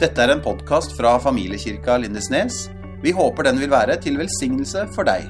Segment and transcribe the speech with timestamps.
[0.00, 2.70] Dette er en podkast fra familiekirka Lindesnes.
[3.02, 5.26] Vi håper den vil være til velsignelse for deg.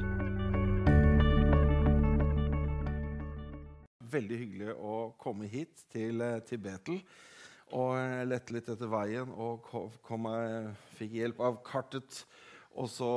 [4.12, 7.00] Veldig hyggelig å komme hit til, eh, til Betel.
[7.72, 9.66] Og lette litt etter veien og
[10.02, 12.24] kom, jeg, fikk hjelp av kartet.
[12.78, 13.10] Og så,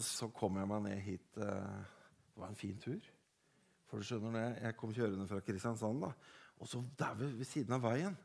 [0.00, 1.38] så kom jeg meg ned hit.
[1.38, 1.84] eh,
[2.34, 3.00] Det var en fin tur.
[3.88, 6.12] For du skjønner det, Jeg kom kjørende fra Kristiansand, da.
[6.60, 8.16] og så der ved, ved siden av veien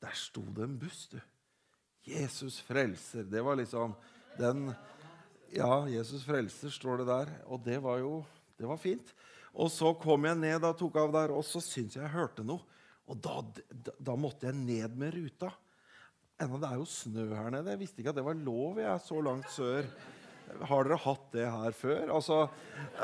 [0.00, 1.08] der sto det en buss.
[1.08, 1.20] du.
[2.04, 3.26] Jesus frelser.
[3.30, 3.94] Det var liksom
[4.38, 4.72] den
[5.52, 7.32] Ja, Jesus frelser står det der.
[7.46, 8.22] Og det var jo
[8.56, 9.12] det var fint.
[9.52, 12.44] Og så kom jeg ned og tok av der, og så syntes jeg jeg hørte
[12.46, 12.62] noe.
[13.10, 15.50] Og da, da, da måtte jeg ned med ruta.
[16.40, 17.74] Enda det er jo snø her nede.
[17.74, 18.80] Jeg visste ikke at det var lov.
[18.80, 19.88] Jeg er så langt sør.
[20.68, 22.14] Har dere hatt det her før?
[22.16, 22.38] Altså,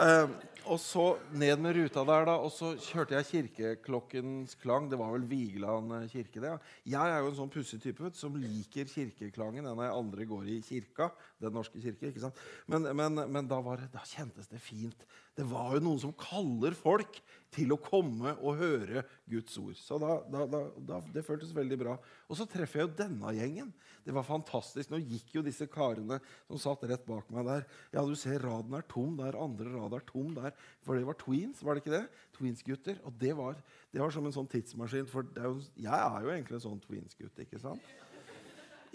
[0.04, 0.32] eh,
[0.66, 1.04] og så
[1.38, 4.88] ned med ruta der, da, og så kjørte jeg kirkeklokkens klang.
[4.90, 6.50] Det var vel Vigeland eh, kirke, det.
[6.50, 6.58] Ja.
[6.98, 10.58] Jeg er jo en sånn pussig type som liker kirkeklangen enn jeg aldri går i
[10.66, 11.10] kirka.
[11.40, 12.42] Den norske kirke, ikke sant?
[12.66, 15.06] Men, men, men da, det, da kjentes det fint.
[15.38, 17.20] Det var jo noen som kaller folk
[17.54, 19.76] til å komme og høre Guds ord.
[19.78, 21.94] Så da, da, da, Det føltes veldig bra.
[22.26, 23.70] Og så treffer jeg jo denne gjengen.
[24.04, 24.90] Det var fantastisk.
[24.90, 27.64] Nå gikk jo disse karene som satt rett bak meg der.
[27.94, 30.58] Ja, du ser raden er tom der, andre rad er tom der.
[30.84, 32.04] For det var tweens, var det ikke det?
[32.36, 33.00] Tweens-gutter.
[33.06, 33.62] Og det var,
[33.94, 35.08] det var som en sånn tidsmaskin.
[35.08, 37.94] For er jo, jeg er jo egentlig en sånn tweens-gutt, ikke sant?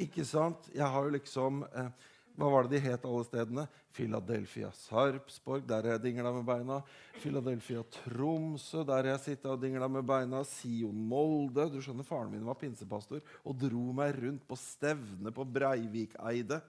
[0.02, 0.68] Ikke sant?
[0.74, 1.94] Jeg har jo liksom eh,
[2.34, 3.64] hva var det de het, alle stedene?
[3.94, 6.80] Philadelphia Sarpsborg, der jeg dingla med beina.
[7.22, 10.42] Philadelphia Tromsø, der jeg sitta og dingla med beina.
[10.50, 11.68] Sion Molde.
[11.70, 16.64] Du skjønner, Faren min var pinsepastor og dro meg rundt på stevne på Breivikeidet.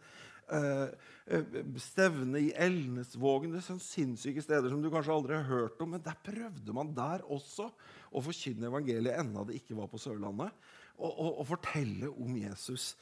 [0.45, 0.93] Uh,
[1.33, 3.55] uh, stevne i Elnesvågen.
[3.55, 5.97] Det er sånne sinnssyke steder som du kanskje aldri har hørt om.
[5.97, 7.71] Men der prøvde man der også
[8.13, 10.53] å forkynne evangeliet enda det ikke var på Sørlandet.
[11.01, 12.93] Og, og, og fortelle om Jesus.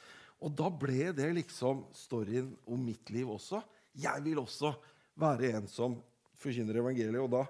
[0.43, 3.61] Og da ble det liksom storyen om mitt liv også.
[3.95, 4.73] Jeg vil også
[5.19, 5.95] være en som
[6.41, 7.21] forkynner evangeliet.
[7.23, 7.45] Og da,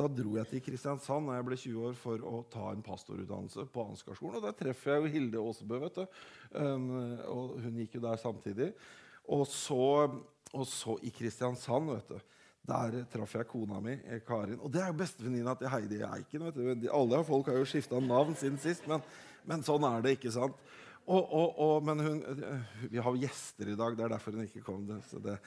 [0.00, 3.66] da dro jeg til Kristiansand da jeg ble 20 år for å ta en pastorutdannelse
[3.74, 4.40] på Ansgarskolen.
[4.40, 6.18] Og der treffer jeg jo Hilde Aasebø, vet du.
[6.56, 6.90] Um,
[7.28, 8.72] og hun gikk jo der samtidig.
[9.30, 10.08] Og så,
[10.56, 12.36] og så i Kristiansand, vet du.
[12.70, 14.60] Der traff jeg kona mi, Karin.
[14.60, 16.44] Og det er jo bestevenninna til Heidi Eiken.
[16.48, 16.88] vet du.
[16.92, 19.02] Alle folk har jo skifta navn siden sist, men,
[19.48, 20.56] men sånn er det, ikke sant?
[21.06, 22.18] Og, og, og, men hun,
[22.90, 23.96] vi har gjester i dag.
[23.96, 24.84] Det er derfor hun ikke kom.
[24.86, 25.38] Det, det,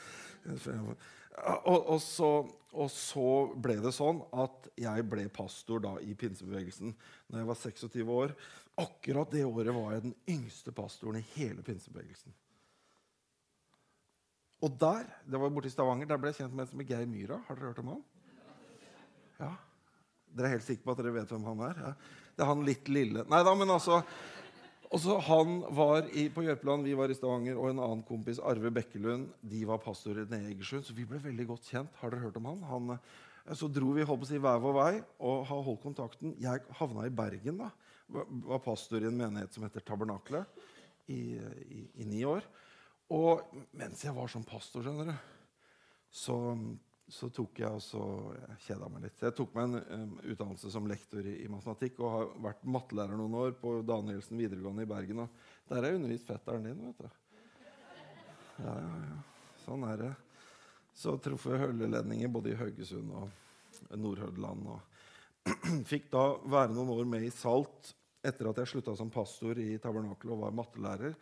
[1.69, 2.31] og, så,
[2.73, 7.59] og, så, ble det sånn at jeg ble pastor da i pinsebevegelsen når jeg var
[7.61, 8.35] 26 år.
[8.83, 12.33] Akkurat det året var jeg den yngste pastoren i hele pinsebevegelsen.
[14.63, 16.89] Og der det var borte i Stavanger, der ble jeg kjent med en som er
[16.89, 17.39] Geir Myhra.
[17.47, 18.03] Har dere hørt om han?
[19.41, 19.53] Ja.
[20.33, 21.81] Dere er helt sikre på at dere vet hvem han er?
[21.87, 22.21] Ja.
[22.33, 23.99] Det er han litt lille Nei da, men altså
[24.93, 28.37] og så Han var i, på Jørpeland, vi var i Stavanger, og en annen kompis,
[28.39, 30.85] Arve Bekkelund, de var pastorer nede i Egersund.
[30.85, 31.95] Så vi ble veldig godt kjent.
[31.97, 32.61] Har dere hørt om han?
[32.69, 32.99] han
[33.57, 34.91] så dro vi holdt på å si, hver vår vei
[35.27, 36.35] og har holdt kontakten.
[36.39, 37.59] Jeg havna i Bergen.
[37.59, 37.71] da,
[38.07, 40.63] Var pastor i en menighet som heter Tabernaklet
[41.11, 42.45] i, i, i ni år.
[43.11, 43.43] Og
[43.75, 45.15] mens jeg var som pastor, skjønner du,
[46.13, 46.37] så
[47.13, 48.03] så tok jeg også
[48.35, 49.19] Jeg kjeda meg litt.
[49.21, 53.19] Jeg tok meg en um, utdannelse som lektor i, i, matematikk og har vært mattelærer
[53.19, 55.21] noen år på Danielsen videregående i Bergen.
[55.25, 56.81] Og der har jeg undervist fetteren din.
[56.87, 57.09] vet du.
[58.63, 59.19] Ja, ja, ja.
[59.63, 60.11] Sånn er det.
[60.93, 64.67] Så traff jeg hølleledninger både i Haugesund og Nordhordland.
[64.73, 65.53] Og
[65.91, 69.75] fikk da være noen år med i Salt etter at jeg slutta som pastor i
[69.83, 71.15] Tabernakel og var mattelærer.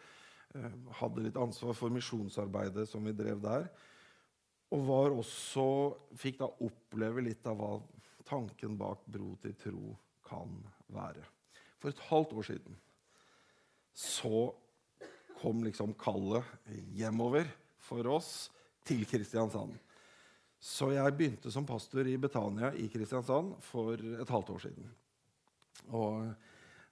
[0.56, 3.72] Eh, hadde litt ansvar for misjonsarbeidet som vi drev der.
[4.72, 5.66] Og var også,
[6.16, 7.74] fikk da oppleve litt av hva
[8.28, 9.92] tanken bak Bro til tro
[10.28, 10.54] kan
[10.96, 11.24] være.
[11.82, 12.78] For et halvt år siden
[13.98, 14.48] så
[15.42, 16.46] kom liksom kallet
[16.96, 17.50] hjemover
[17.82, 18.52] for oss
[18.88, 19.74] til Kristiansand.
[20.62, 24.92] Så jeg begynte som pastor i Betania i Kristiansand for et halvt år siden.
[25.98, 26.30] Og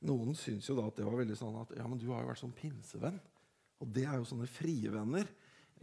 [0.09, 2.31] noen syns jo da at det var veldig sånn at ja, men du har jo
[2.31, 3.19] vært sånn pinsevenn.
[3.79, 5.29] Og det er jo sånne frie venner.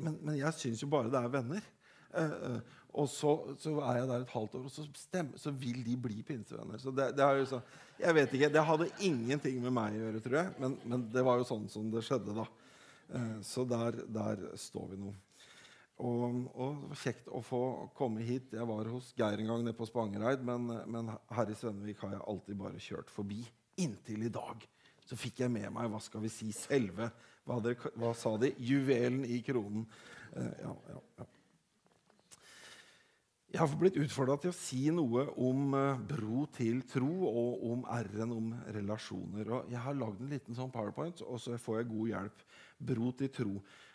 [0.02, 1.70] Men, men jeg syns jo bare det er venner.
[2.16, 2.58] Uh,
[2.96, 5.96] og så, så, er jeg der et halvt år, og så, stemmer, så vil de
[6.00, 6.80] bli pinsevenner.
[6.80, 7.60] Så det, det, så,
[8.00, 10.54] jeg vet ikke, det hadde ingenting med meg å gjøre, tror jeg.
[10.62, 12.46] Men, men det var jo sånn som det skjedde, da.
[13.12, 15.12] Uh, så der, der, står vi nå.
[15.96, 17.60] Og, og, det var kjekt å få
[17.96, 18.56] komme hit.
[18.56, 22.16] Jeg var hos Geir en gang nede på Spangereid, men, men her i Svennevik har
[22.16, 23.42] jeg alltid bare kjørt forbi.
[23.84, 24.64] Inntil i dag
[25.06, 27.10] så fikk jeg med meg hva skal vi si, selve
[27.46, 28.50] Hva, dere, hva sa de?
[28.58, 29.84] Juvelen i kronen.
[30.32, 31.26] Uh, ja, ja, ja.
[33.56, 37.86] Jeg har blitt utfordra til å si noe om eh, bro til tro og om
[37.88, 39.48] R-en om relasjoner.
[39.48, 42.44] Og jeg har lagd en liten sånn powerpoint, og så får jeg god hjelp.
[42.90, 43.54] Bro til tro.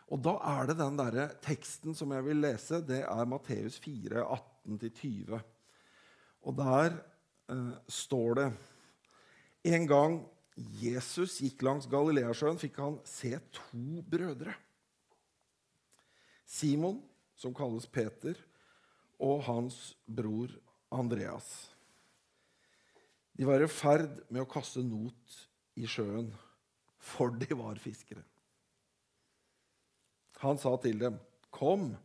[0.09, 2.81] Og da er det den der teksten som jeg vil lese.
[2.81, 4.25] Det er Matteus 4,
[4.65, 5.45] 18-20.
[6.41, 6.97] Og der
[7.53, 7.71] eh,
[8.01, 8.49] står det
[9.77, 10.21] En gang
[10.81, 14.57] Jesus gikk langs Galileasjøen, fikk han se to brødre.
[16.49, 17.03] Simon,
[17.37, 18.41] som kalles Peter,
[19.21, 20.53] og hans bror
[20.91, 21.47] Andreas.
[23.37, 25.37] De var i ferd med å kaste not
[25.79, 26.31] i sjøen,
[27.01, 28.23] for de var fiskere.
[30.41, 31.19] Han sa til dem,
[31.51, 31.97] 'Kom,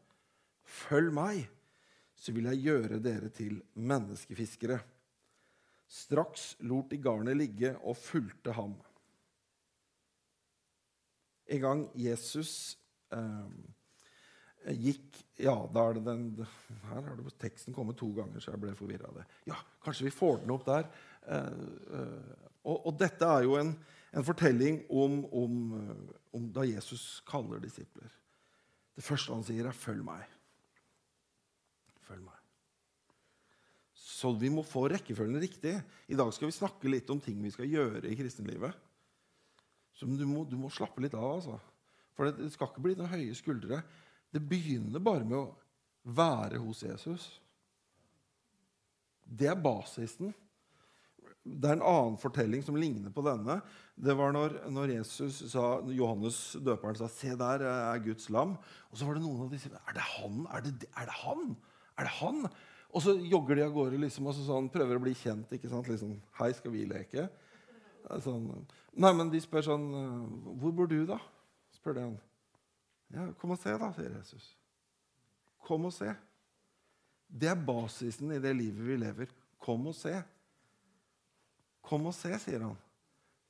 [0.64, 1.48] følg meg,
[2.16, 4.84] så vil jeg gjøre dere til menneskefiskere.'
[5.88, 8.74] Straks lot de garnet ligge og fulgte ham.
[11.46, 12.76] En gang Jesus
[13.14, 13.50] eh,
[14.74, 16.22] gikk Ja, da er det den
[16.88, 19.26] Her har det teksten kommet to ganger, så jeg ble forvirra av det.
[19.50, 20.88] Ja, kanskje vi får den opp der.
[21.28, 21.58] Eh,
[21.98, 22.30] eh,
[22.66, 23.74] og, og, dette er jo en,
[24.16, 25.60] en fortelling om, om,
[26.34, 28.10] om, da Jesus kaller disipler.
[28.96, 30.32] Det første han sier, er 'følg meg'.
[32.08, 32.40] Følg meg.
[33.94, 35.76] Så vi må få rekkefølgen riktig.
[36.08, 38.72] I dag skal vi snakke litt om ting vi skal gjøre i kristenlivet.
[39.96, 41.36] Så du må, du må slappe litt av.
[41.36, 41.58] altså.
[42.16, 43.82] For det, det skal ikke bli noen høye skuldre.
[44.32, 45.54] Det begynner bare med å
[46.16, 47.28] være hos Jesus.
[49.26, 50.34] Det er basisen.
[51.46, 53.60] Det er en annen fortelling som ligner på denne.
[53.94, 58.56] Det var når, når sa, Johannes døperen sa 'Se, der er Guds lam'.
[58.90, 60.46] Og så var det noen av som er det han?
[60.50, 61.56] Er det, er det han?
[61.98, 62.48] Er det han?
[62.90, 65.52] Og så jogger de av gårde liksom, og så sånn, prøver å bli kjent.
[65.52, 65.88] ikke sant?
[65.88, 67.28] Liksom, 'Hei, skal vi leke?'
[68.22, 68.66] Sånn.
[68.94, 69.86] Nei, men de spør sånn
[70.58, 71.20] 'Hvor bor du, da?'
[71.72, 72.18] spør de han.
[73.14, 74.56] Ja, 'Kom og se', da, sier Jesus.
[75.62, 76.14] Kom og se.
[77.26, 79.30] Det er basisen i det livet vi lever.
[79.58, 80.14] Kom og se.
[81.86, 82.76] Kom og se, sier han.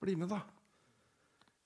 [0.00, 0.40] Bli med, da.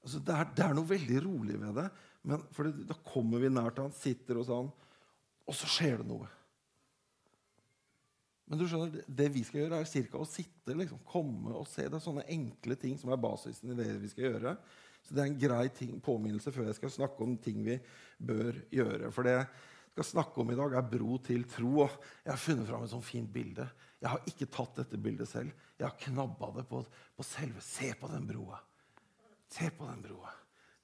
[0.00, 1.88] Altså, det, er, det, er, noe veldig rolig ved det.
[2.22, 4.70] Men det, Da kommer vi nær til han, sitter hos han,
[5.46, 6.28] og så skjer det noe.
[8.50, 11.84] Men du skjønner, det vi skal gjøre, er cirka å sitte, liksom, komme og se.
[11.86, 14.56] Det er sånne enkle ting som er basisen i det vi skal gjøre.
[15.02, 17.78] Så det er en grei ting, påminnelse før jeg skal snakke om ting vi
[18.18, 19.10] bør gjøre.
[19.14, 19.48] For det jeg
[19.94, 21.72] skal snakke om i dag, er bro til tro.
[21.86, 23.66] Og jeg har funnet fram et sånt fint bilde.
[24.00, 25.66] Jeg har ikke tatt dette bildet selv.
[25.80, 26.84] Jeg har knabba det på,
[27.16, 28.60] på selve Se på den broa.
[29.50, 30.32] Se på den broa.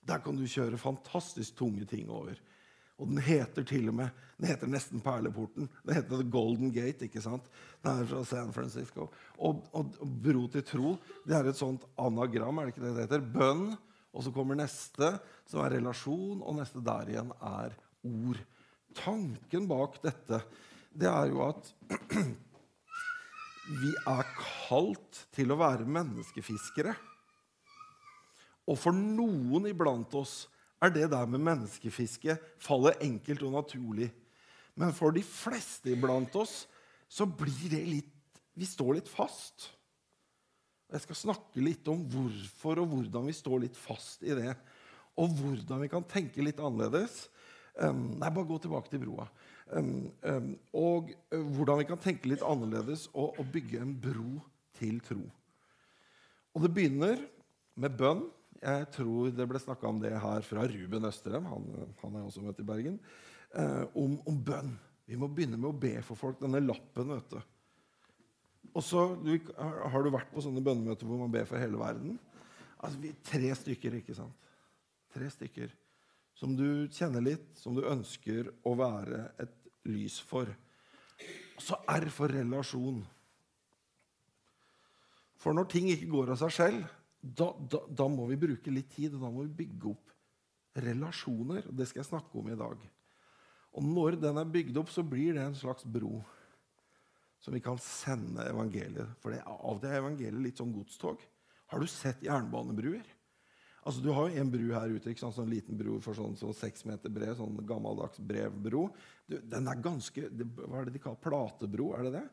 [0.07, 2.37] Der kan du kjøre fantastisk tunge ting over.
[2.97, 5.69] Og den heter til og med den heter nesten Perleporten.
[5.85, 7.07] Den heter The Golden Gate.
[7.07, 7.45] ikke sant?
[7.85, 9.09] Den er fra San Francisco.
[9.39, 12.59] Og, og, og bro til tro det er et sånt anagram.
[12.59, 13.25] er det ikke det det heter?
[13.33, 13.71] Bønn
[14.17, 15.13] og så kommer neste,
[15.45, 17.77] som er relasjon, og neste der igjen er
[18.07, 18.41] ord.
[18.97, 20.41] Tanken bak dette
[20.97, 21.69] det er jo at
[23.83, 26.95] vi er kalt til å være menneskefiskere.
[28.67, 30.47] Og for noen iblant oss
[30.83, 34.09] er det der med menneskefiske faller enkelt og naturlig.
[34.77, 36.65] Men for de fleste iblant oss
[37.09, 38.13] så blir det litt
[38.57, 39.67] Vi står litt fast.
[40.93, 44.53] Jeg skal snakke litt om hvorfor og hvordan vi står litt fast i det.
[45.19, 47.25] Og hvordan vi kan tenke litt annerledes.
[47.77, 49.27] Um, nei, bare gå tilbake til broa.
[49.75, 54.39] Um, um, og hvordan vi kan tenke litt annerledes og, og bygge en bro
[54.79, 55.25] til tro.
[56.55, 57.21] Og det begynner
[57.77, 58.23] med bønn.
[58.63, 61.51] Jeg tror det ble snakka om det her fra Ruben Østerem.
[61.51, 61.67] Han,
[62.01, 63.01] han er også møtt i Bergen.
[63.57, 64.73] Uh, om, om bønn.
[65.07, 66.39] Vi må begynne med å be for folk.
[66.41, 67.56] Denne lappen, vet du.
[68.77, 72.19] Og så Har du vært på sånne bønnemøter hvor man ber for hele verden?
[72.77, 74.53] Altså, vi, Tre stykker, ikke sant?
[75.17, 75.73] Tre stykker
[76.37, 79.55] som du kjenner litt, som du ønsker å være et
[79.89, 80.51] lys for.
[81.57, 82.99] Og så R for relasjon.
[85.41, 88.93] For når ting ikke går av seg selv, da, da, da, må vi bruke litt
[88.93, 90.13] tid, og da må vi bygge opp
[90.85, 91.65] relasjoner.
[91.73, 92.85] Det skal jeg snakke om i dag.
[93.77, 96.21] Og når den er bygd opp, så blir det en slags bro
[97.47, 99.07] som vi kan sende evangeliet.
[99.23, 101.21] For det, av det er evangeliet litt sånn godstog.
[101.71, 103.07] Har du sett jernbanebruer?
[103.87, 105.37] Altså, Du har jo en bru her ute, ikke sant?
[105.37, 107.37] sånn liten bro for sånn, sånn seks meter bred.
[107.39, 108.89] sånn Gammeldags brevbro.
[109.31, 111.93] Du, den er ganske Hva er det de kaller platebro?
[111.95, 112.25] er det det?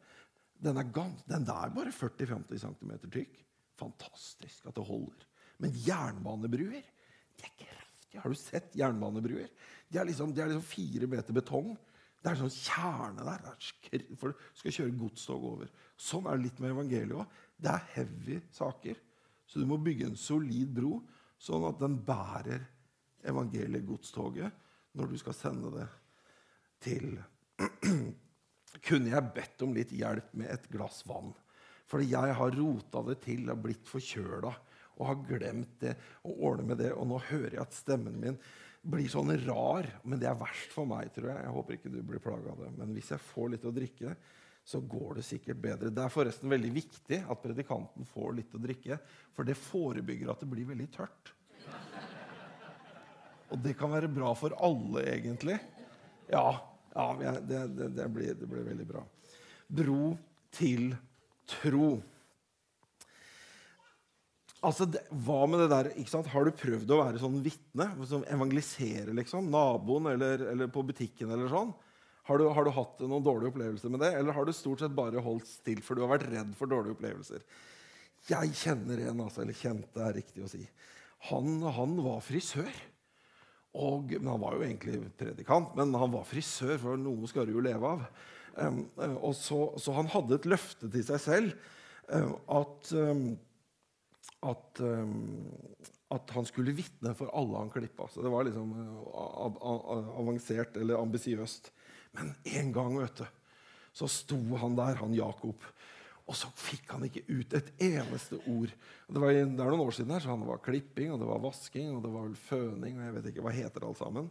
[0.65, 3.37] Den er, gans, den er bare 40-50 cm tykk.
[3.77, 5.29] Fantastisk at det holder.
[5.61, 8.25] Men jernbanebruer de er kraftige.
[8.25, 9.53] Har du sett jernbanebruer?
[9.93, 11.75] De er liksom, de er liksom fire meter betong
[12.23, 13.47] det er en sånn kjerne der.
[14.15, 15.71] For du skal kjøre godstog over.
[15.99, 17.33] Sånn er det litt med evangeliet òg.
[17.59, 19.01] Det er heavy saker.
[19.43, 21.01] Så du må bygge en solid bro,
[21.35, 22.63] sånn at den bærer
[23.27, 24.55] evangeliet, godstoget,
[24.95, 25.87] når du skal sende det
[26.83, 27.17] til
[28.87, 31.33] kunne jeg bedt om litt hjelp med et glass vann.
[31.91, 34.51] Fordi jeg har rota det til og blitt forkjøla
[34.93, 36.93] og har glemt det og ordne med det.
[36.95, 38.39] Og nå hører jeg at stemmen min
[38.83, 39.87] blir sånn rar.
[40.03, 41.43] Men det er verst for meg, tror jeg.
[41.45, 42.71] Jeg håper ikke du blir plaga av det.
[42.79, 44.15] Men hvis jeg får litt å drikke,
[44.63, 45.91] så går det sikkert bedre.
[45.91, 48.97] Det er forresten veldig viktig at predikanten får litt å drikke,
[49.35, 51.33] for det forebygger at det blir veldig tørt.
[53.53, 55.59] Og det kan være bra for alle, egentlig.
[56.31, 56.47] Ja,
[56.95, 59.03] ja det, det, det, blir, det, blir, veldig bra.
[59.67, 60.15] Bro
[60.55, 60.93] til
[61.59, 61.97] tro.
[64.63, 64.87] Altså,
[65.25, 66.29] Hva med det der, ikke sant?
[66.31, 67.89] Har du prøvd å være sånn vitne?
[68.07, 69.49] Som evangeliserer, liksom?
[69.51, 71.73] Naboen eller, eller på butikken eller sånn?
[72.23, 74.95] Har du, har du, hatt noen dårlige opplevelser med det, eller har du stort sett
[74.95, 77.43] bare holdt still for du har vært redd for dårlige opplevelser?
[78.29, 80.63] Jeg kjenner en, altså, eller kjente er riktig å si.
[81.27, 82.71] Han, han var frisør.
[83.73, 87.55] Og, men Han var jo egentlig predikant, men han var frisør, for noe skal du
[87.55, 88.03] jo leve av.
[88.53, 88.83] Um,
[89.17, 91.55] og så, så, han hadde et løfte til seg selv
[92.13, 93.23] um, at, um,
[94.43, 94.81] at,
[96.11, 98.09] at han skulle vitne for alle han klippa.
[98.11, 101.71] Så det var liksom uh, avansert eller ambisiøst.
[102.17, 103.25] Men en gang vet du,
[103.93, 105.65] så sto han der, han Jakob,
[106.23, 108.71] og så fikk han ikke ut et eneste ord.
[108.71, 111.41] Det, var, det er noen år siden her, så han var klipping, og det var
[111.43, 114.29] vasking og det var vel føning og jeg vet ikke hva heter alt sammen.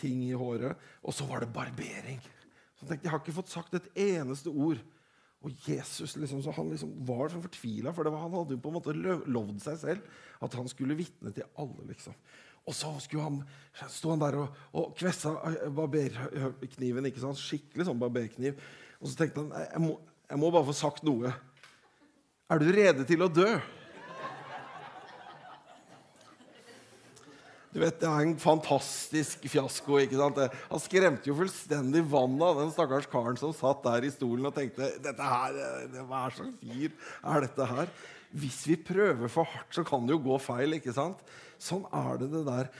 [0.00, 0.80] Ting i håret.
[1.04, 2.18] Og så var det barbering.
[2.74, 4.80] Så jeg tenkte, jeg har ikke fått sagt et eneste ord.
[5.40, 8.70] Og Jesus liksom, så han liksom var så fortvila, for var, han hadde jo på
[8.70, 11.86] en måte lovd seg selv at han skulle vitne til alle.
[11.88, 12.16] liksom.
[12.68, 13.40] Og så han,
[13.88, 17.08] sto han der og, og kvessa eh, barberkniven.
[17.08, 17.40] ikke sant?
[17.40, 18.60] Skikkelig sånn barberkniv.
[19.00, 19.96] Og så tenkte han jeg må,
[20.28, 21.32] jeg må bare få sagt noe.
[22.50, 23.48] Er du rede til å dø?
[27.70, 29.98] Du vet, Det er en fantastisk fiasko.
[30.02, 30.38] ikke sant?
[30.70, 34.54] Han skremte jo fullstendig vannet av den stakkars karen som satt der i stolen og
[34.56, 35.58] tenkte dette her,
[36.02, 36.90] Hva er slags fyr
[37.22, 37.92] er dette her?
[38.34, 40.74] Hvis vi prøver for hardt, så kan det jo gå feil.
[40.74, 41.18] ikke sant?
[41.58, 42.70] Sånn er det det der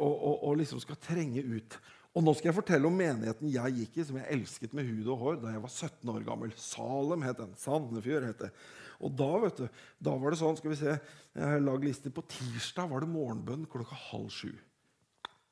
[0.00, 1.78] å liksom skal trenge ut.
[2.12, 5.06] Og nå skal jeg fortelle om menigheten jeg gikk i, som jeg elsket med hud
[5.14, 6.52] og hår da jeg var 17 år gammel.
[6.60, 7.54] Salem het den.
[7.56, 8.50] Sandefjord het det.
[9.02, 10.98] Og da vet du, da var det sånn skal vi se,
[11.32, 12.12] Jeg har lagd liste.
[12.12, 14.52] På tirsdag var det morgenbønn klokka halv sju.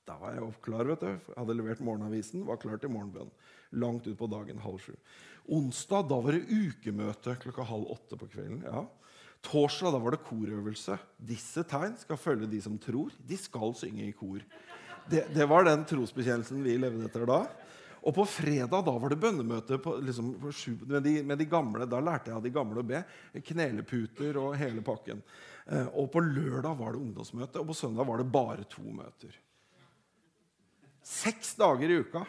[0.09, 0.85] Da var jeg klar.
[0.89, 1.33] vet du.
[1.37, 3.31] Hadde levert morgenavisen, var klar til morgenbønn.
[3.73, 4.95] Langt ut på dagen halv sju.
[5.51, 8.65] Onsdag da var det ukemøte klokka halv åtte på kvelden.
[8.67, 8.87] ja.
[9.41, 10.99] Torsdag da var det korøvelse.
[11.17, 13.13] Disse tegn skal følge de som tror.
[13.17, 14.43] De skal synge i kor.
[15.09, 17.47] Det, det var den trosbekjennelsen vi levde etter da.
[18.01, 20.33] Og på fredag da var det bønnemøte på, liksom,
[20.89, 21.89] med, de, med, de, gamle.
[21.89, 23.03] Da lærte jeg av de gamle å be.
[23.45, 25.21] Kneleputer og hele pakken.
[25.67, 29.37] Eh, og på lørdag var det ungdomsmøte, og på søndag var det bare to møter.
[31.05, 32.25] Seks dager i uka.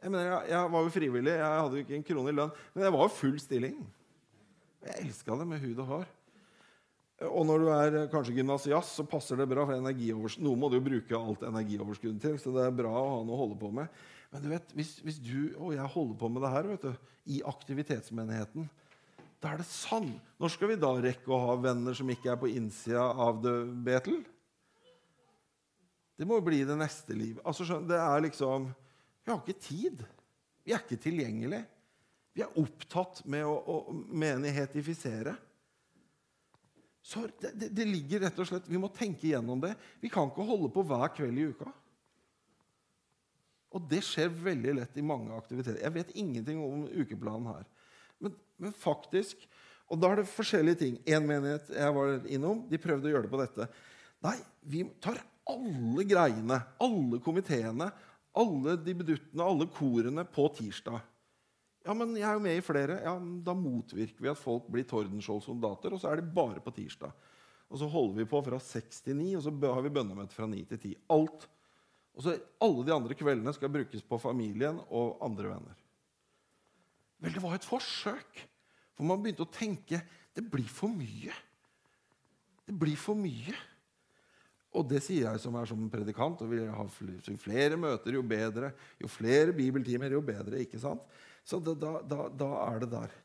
[0.00, 2.54] Jeg, mener, jeg, jeg var jo frivillig, jeg hadde jo ikke en krone i lønn,
[2.72, 3.76] men jeg var jo full stilling.
[4.86, 6.08] Jeg elska det med hud og hår.
[7.28, 9.66] Og når du er eh, kanskje gymnasiast, så passer det bra.
[9.68, 13.18] for Noe må du jo bruke alt energioverskuddet til, så det er bra å ha
[13.26, 13.92] noe å holde på med.
[14.30, 16.90] Men du vet, hvis, hvis du og jeg holder på med det her du,
[17.30, 18.68] i aktivitetsmenigheten,
[19.40, 20.12] da er det sann.
[20.40, 23.54] Når skal vi da rekke å ha venner som ikke er på innsida av det,
[23.86, 24.20] Betel?
[26.20, 27.40] Det må jo bli det neste livet.
[27.48, 28.68] Altså, det er liksom
[29.24, 30.02] Vi har ikke tid.
[30.64, 31.64] Vi er ikke tilgjengelige.
[32.36, 35.32] Vi er opptatt med å, å menighetificere.
[37.00, 39.72] Så det, det, det, ligger rett og slett, Vi må tenke igjennom det.
[40.02, 41.72] Vi kan ikke holde på hver kveld i uka.
[43.70, 45.82] Og det skjer veldig lett i mange aktiviteter.
[45.84, 47.66] Jeg vet ingenting om ukeplanen her.
[48.20, 49.48] Men, men faktisk,
[49.90, 50.98] Og da er det forskjellige ting.
[51.02, 53.64] En menighet jeg var innom, de prøvde å gjøre det på dette.
[54.22, 55.18] Nei, vi tar
[55.50, 57.88] alle greiene, alle komiteene,
[58.38, 61.00] alle de beduttene, alle korene på tirsdag.
[61.82, 63.00] Ja, men jeg er jo med i flere.
[63.02, 67.10] Ja, Da motvirker vi at folk blir Tordenskjold-soldater, og så er de bare på tirsdag.
[67.70, 70.46] Og så holder vi på fra seks til ni, og så har vi bønnemøte fra
[70.50, 70.94] ni til ti.
[71.10, 71.48] Alt.
[72.16, 75.76] Og så Alle de andre kveldene skal brukes på familien og andre venner.
[77.20, 78.46] Vel, det var et forsøk.
[78.96, 80.02] For man begynte å tenke
[80.36, 81.34] det blir for mye.
[82.66, 83.54] Det blir for mye.
[84.70, 86.42] Og det sier jeg som er som predikant.
[86.42, 88.72] og vil ha flere møter, jo bedre.
[89.00, 90.60] Jo flere bibeltimer, jo bedre.
[90.62, 91.02] ikke sant?
[91.44, 93.16] Så da, da, da, er det der.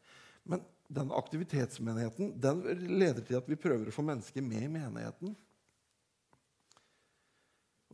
[0.44, 2.62] Men den aktivitetsmenigheten den
[2.98, 5.36] leder til at vi prøver å få mennesker med i menigheten.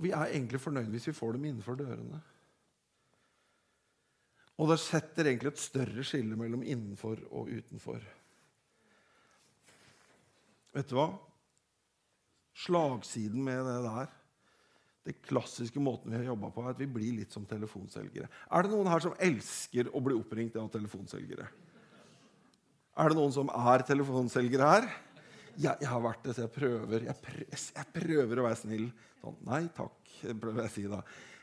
[0.01, 2.21] Vi er egentlig fornøyd hvis vi får dem innenfor dørene.
[4.61, 8.01] Og det setter egentlig et større skille mellom innenfor og utenfor.
[10.75, 11.09] Vet du hva?
[12.61, 14.17] Slagsiden med det der
[15.01, 18.27] det klassiske måten vi har jobba på, er at vi blir litt som telefonselgere.
[18.53, 21.47] Er det noen her som elsker å bli oppringt av telefonselgere?
[23.01, 24.85] Er det noen som er telefonselgere her?
[25.57, 28.87] Jeg, jeg har vært det, så jeg prøver, jeg prøver, jeg prøver å være snill.
[29.21, 31.01] Sånn, nei takk, prøver jeg å si da.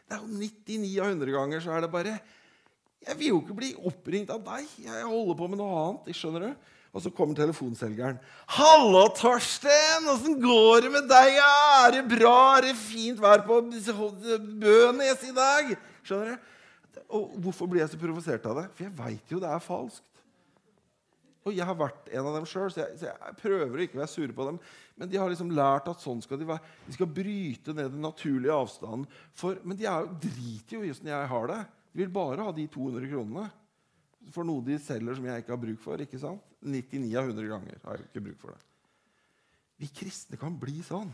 [0.09, 2.15] Det er jo 99 av 100 ganger så er det bare
[3.05, 4.67] Jeg vil jo ikke bli oppringt av deg.
[4.83, 6.11] Jeg holder på med noe annet.
[6.17, 6.69] skjønner du?
[6.97, 8.19] Og så kommer telefonselgeren.
[8.49, 10.09] 'Hallo, Torstein!
[10.09, 11.37] Åssen går det med deg?
[11.37, 12.57] Er det bra?
[12.57, 16.55] Er det fint vær på Bønes i dag?' Skjønner du?
[17.09, 18.67] Og hvorfor blir jeg så provosert av det?
[18.75, 20.08] For jeg veit jo det er falskt.
[21.49, 24.13] Og jeg har vært en av dem sjøl, så, så, jeg prøver å ikke være
[24.13, 24.59] sure på dem.
[25.01, 26.75] Men de har liksom lært at sånn skal de være.
[26.87, 29.07] De skal bryte ned den naturlige avstanden.
[29.39, 31.63] For, men de er driter jo i åssen jeg har det.
[31.93, 33.49] De vil bare ha de 200 kronene
[34.35, 36.05] for noe de selger som jeg ikke har bruk for.
[36.05, 36.45] ikke sant?
[36.61, 38.65] 99 av 100 ganger har jeg ikke bruk for det.
[39.79, 41.11] Vi kristne kan bli sånn.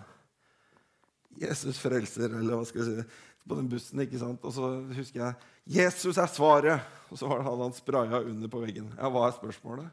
[1.41, 4.01] Jesus frelser, eller hva skal jeg si, på den bussen.
[4.01, 4.45] ikke sant?
[4.47, 5.35] Og så husker jeg
[5.77, 6.81] 'Jesus er svaret'.
[7.11, 8.93] Og så hadde han spraya under på veggen.
[8.97, 9.91] Ja, hva er spørsmålet?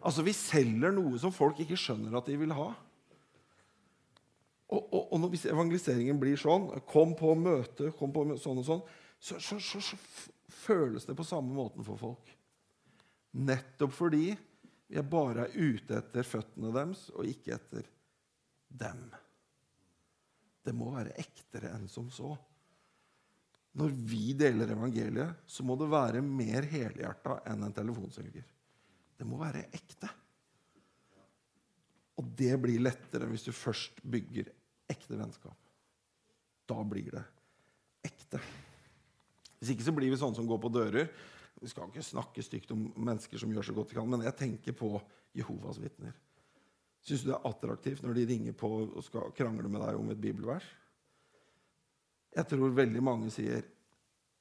[0.00, 2.70] Altså, Vi selger noe som folk ikke skjønner at de vil ha.
[4.70, 8.68] Og, og, og hvis evangeliseringen blir sånn, kom på møte, kom på møte, sånn og
[8.68, 8.84] sånn,
[9.20, 9.98] så, så, så, så
[10.62, 12.30] føles det på samme måten for folk.
[13.40, 14.28] Nettopp fordi
[14.90, 17.90] vi bare er ute etter føttene deres og ikke etter
[18.80, 19.02] dem.
[20.62, 22.32] Det må være ektere enn som så.
[23.78, 28.46] Når vi deler evangeliet, så må det være mer helhjerta enn en telefonselger.
[29.20, 30.08] Det må være ekte.
[32.20, 34.48] Og det blir lettere hvis du først bygger
[34.90, 35.56] ekte vennskap.
[36.68, 37.24] Da blir det
[38.06, 38.40] ekte.
[39.60, 41.12] Hvis ikke så blir vi sånne som går på dører
[41.60, 44.36] vi skal ikke snakke stygt om mennesker som gjør så godt de kan, men jeg
[44.38, 44.94] tenker på
[45.36, 46.14] Jehovas vitner.
[47.04, 50.08] Syns du det er attraktivt når de ringer på og skal krangle med deg om
[50.12, 50.64] et bibelvers?
[52.32, 53.62] Jeg tror veldig mange sier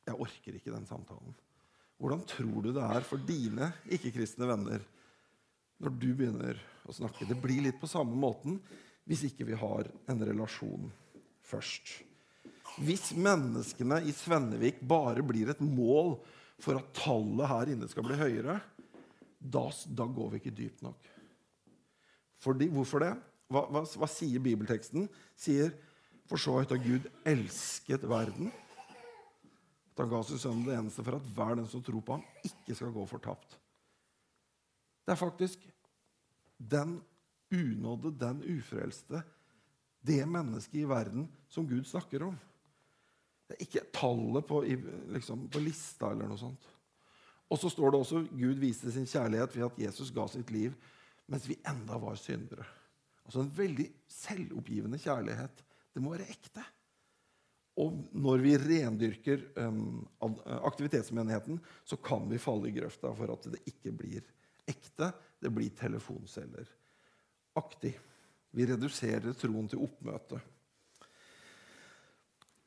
[0.05, 1.36] 'Jeg orker ikke den samtalen'.
[1.99, 4.83] Hvordan tror du det er for dine ikke-kristne venner
[5.83, 7.27] når du begynner å snakke?
[7.27, 8.59] Det blir litt på samme måten
[9.09, 10.87] hvis ikke vi har en relasjon
[11.49, 11.91] først.
[12.79, 16.15] Hvis menneskene i Svennevik bare blir et mål
[16.62, 18.59] for at tallet her inne skal bli høyere,
[19.39, 21.09] da, da går vi ikke dypt nok.
[22.39, 23.13] Fordi, hvorfor det?
[23.51, 25.07] Hva, hva, hva, sier bibelteksten?
[25.39, 25.73] Sier
[26.29, 28.51] For så høyt har Gud elsket verden.
[29.99, 32.23] At han ga sin sønn det eneste for at hver den som tror på ham,
[32.47, 33.57] ikke skal gå fortapt.
[35.03, 35.65] Det er faktisk
[36.71, 37.01] den
[37.51, 39.19] unådde, den ufrelste,
[39.99, 42.38] det mennesket i verden som Gud snakker om.
[43.49, 44.62] Det er ikke tallet på,
[45.12, 46.69] liksom, på lista eller noe sånt.
[47.49, 50.75] Og så står det også Gud viste sin kjærlighet ved at Jesus ga sitt liv
[51.29, 52.63] mens vi enda var syndere.
[53.25, 55.65] Altså En veldig selvoppgivende kjærlighet.
[55.93, 56.63] Det må være ekte.
[57.79, 61.55] Og når vi rendyrker um, aktivitetsmenigheten,
[61.87, 64.19] så kan vi falle i grøfta for at det ikke blir
[64.67, 65.13] ekte.
[65.39, 67.93] Det blir telefoncelleraktig.
[68.51, 70.39] Vi reduserer troen til oppmøte.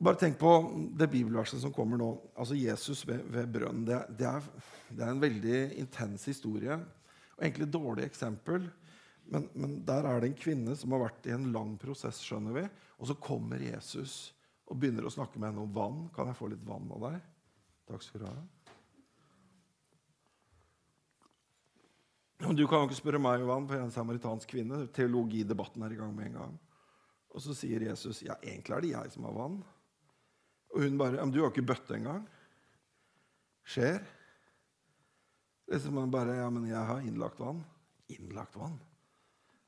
[0.03, 0.51] Bare tenk på
[0.99, 2.09] det bibelverset som kommer nå.
[2.35, 3.85] Altså Jesus ved, ved brønnen.
[3.87, 4.31] Det, det,
[4.89, 6.75] det, er, en veldig intens historie.
[7.37, 8.61] Og egentlig et dårlig eksempel.
[9.31, 12.53] Men, men, der er det en kvinne som har vært i en lang prosess, skjønner
[12.57, 12.65] vi.
[12.99, 14.33] Og så kommer Jesus
[14.73, 16.07] og begynner å snakke med henne om vann.
[16.15, 17.17] Kan jeg få litt vann av deg?
[17.91, 18.37] Takk skal du ha.
[22.43, 24.81] Du kan jo ikke spørre meg om vann, for jeg er en samaritansk kvinne.
[24.95, 26.57] Teologidebatten er i gang med en gang.
[27.33, 29.61] Og så sier Jesus ja, egentlig er det jeg som har vann.
[30.73, 32.25] Og hun bare ja, 'Du har ikke bøtte engang.'
[33.63, 34.01] Skjer.
[35.69, 37.63] Liksom bare 'Ja, men jeg har innlagt vann.'
[38.09, 38.79] Innlagt vann?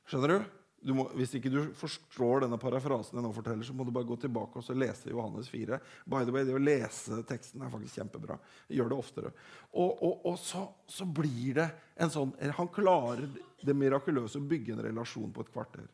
[0.06, 0.65] Skjønner du?
[0.94, 4.18] Må, hvis ikke du forstår denne parafrasen jeg nå forteller, så må du bare gå
[4.22, 5.80] tilbake og lese Johannes 4.
[6.06, 8.38] By the way, Det å lese teksten er faktisk kjempebra.
[8.70, 9.32] Gjør det oftere.
[9.74, 13.26] Og, og, og så, så, blir det en sånn Han klarer
[13.66, 15.88] det mirakuløse å bygge en relasjon på et kvarter.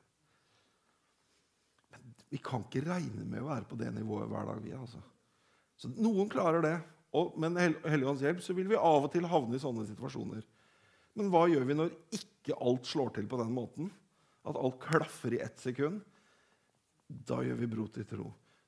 [2.31, 4.59] Vi kan ikke regne med å være på det nivået hver dag.
[4.63, 4.99] vi altså.
[5.79, 6.77] Så Noen klarer det.
[7.15, 10.43] Og med Helligåndens hjelp så vil vi av og til havne i sånne situasjoner.
[11.19, 13.89] Men hva gjør vi når ikke alt slår til på den måten?
[14.47, 16.01] At alt klaffer i ett sekund?
[17.07, 18.27] Da gjør vi bro til tro.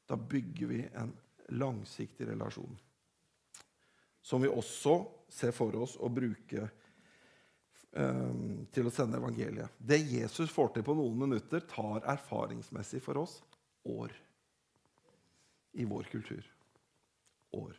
[0.09, 1.13] Da bygger vi en
[1.55, 2.75] langsiktig relasjon.
[4.23, 4.97] Som vi også
[5.31, 6.67] ser for oss å bruke
[7.91, 9.73] um, til å sende evangeliet.
[9.77, 13.39] Det Jesus får til på noen minutter, tar erfaringsmessig for oss
[13.89, 14.13] år
[15.73, 16.45] i vår kultur.
[17.57, 17.73] År.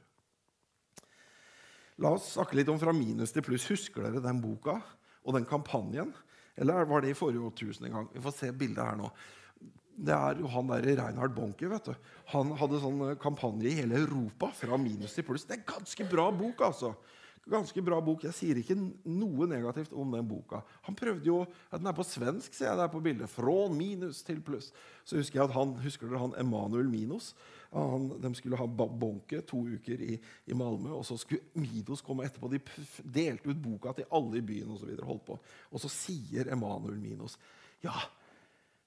[2.03, 3.69] La oss snakke litt om Fra minus til pluss.
[3.71, 4.81] Husker dere den boka
[5.23, 6.11] og den kampanjen?
[6.57, 8.13] Eller var det i forrige årtusen en gang?
[8.13, 9.11] Vi får se bildet her nå.
[9.95, 11.69] det er jo han der Reinhard Bonke.
[11.71, 11.95] vet du.
[12.33, 15.45] Han hadde sånn eh, kampanje i hele Europa fra minus til pluss.
[15.47, 16.95] Det er en ganske bra bok, altså.
[17.51, 18.25] Ganske bra bok.
[18.25, 20.63] Jeg sier ikke noe negativt om den boka.
[20.87, 23.31] Han prøvde jo, at Den er på svensk, ser jeg der på bildet.
[23.31, 24.73] Fra minus til pluss.
[25.05, 27.35] Så husker jeg at han, husker dere han Emanuel Minos?
[27.75, 32.27] Han, de skulle ha Bonke to uker i, i, Malmö, og så skulle Midos komme
[32.29, 32.51] etterpå.
[32.53, 32.61] De
[33.03, 35.39] delte ut boka til alle i byen og holdt på.
[35.75, 37.39] Og så sier Emanuel Minos
[37.85, 37.93] ja,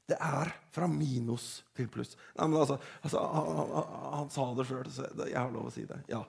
[0.08, 2.16] det er fra minus til pluss.
[2.38, 5.74] Nei, men altså, altså han, han, han, sa det sjøl, så jeg har lov å
[5.74, 6.00] si det.
[6.12, 6.24] ja.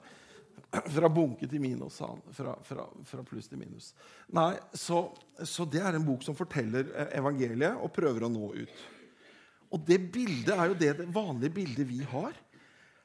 [0.95, 2.19] Fra bunke til minus, sa han.
[2.35, 3.93] Fra, fra, fra pluss til minus.
[4.35, 5.05] Nei, så,
[5.41, 8.83] så, det er en bok som forteller eh, evangeliet og prøver å nå ut.
[9.73, 12.35] Og det bildet er jo det, det vanlige bildet vi har.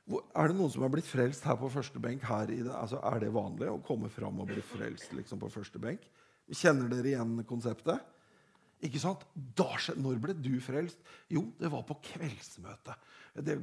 [0.05, 2.27] Er det noen som har blitt frelst her på første benk?
[2.29, 6.05] Altså, er det vanlig å komme fram og bli frelst liksom, på første benk?
[6.53, 8.11] Kjenner dere igjen konseptet?
[8.85, 9.25] Ikke sant?
[9.33, 11.01] Da, når ble du frelst?
[11.33, 13.11] Jo, det var på kveldsmøtet.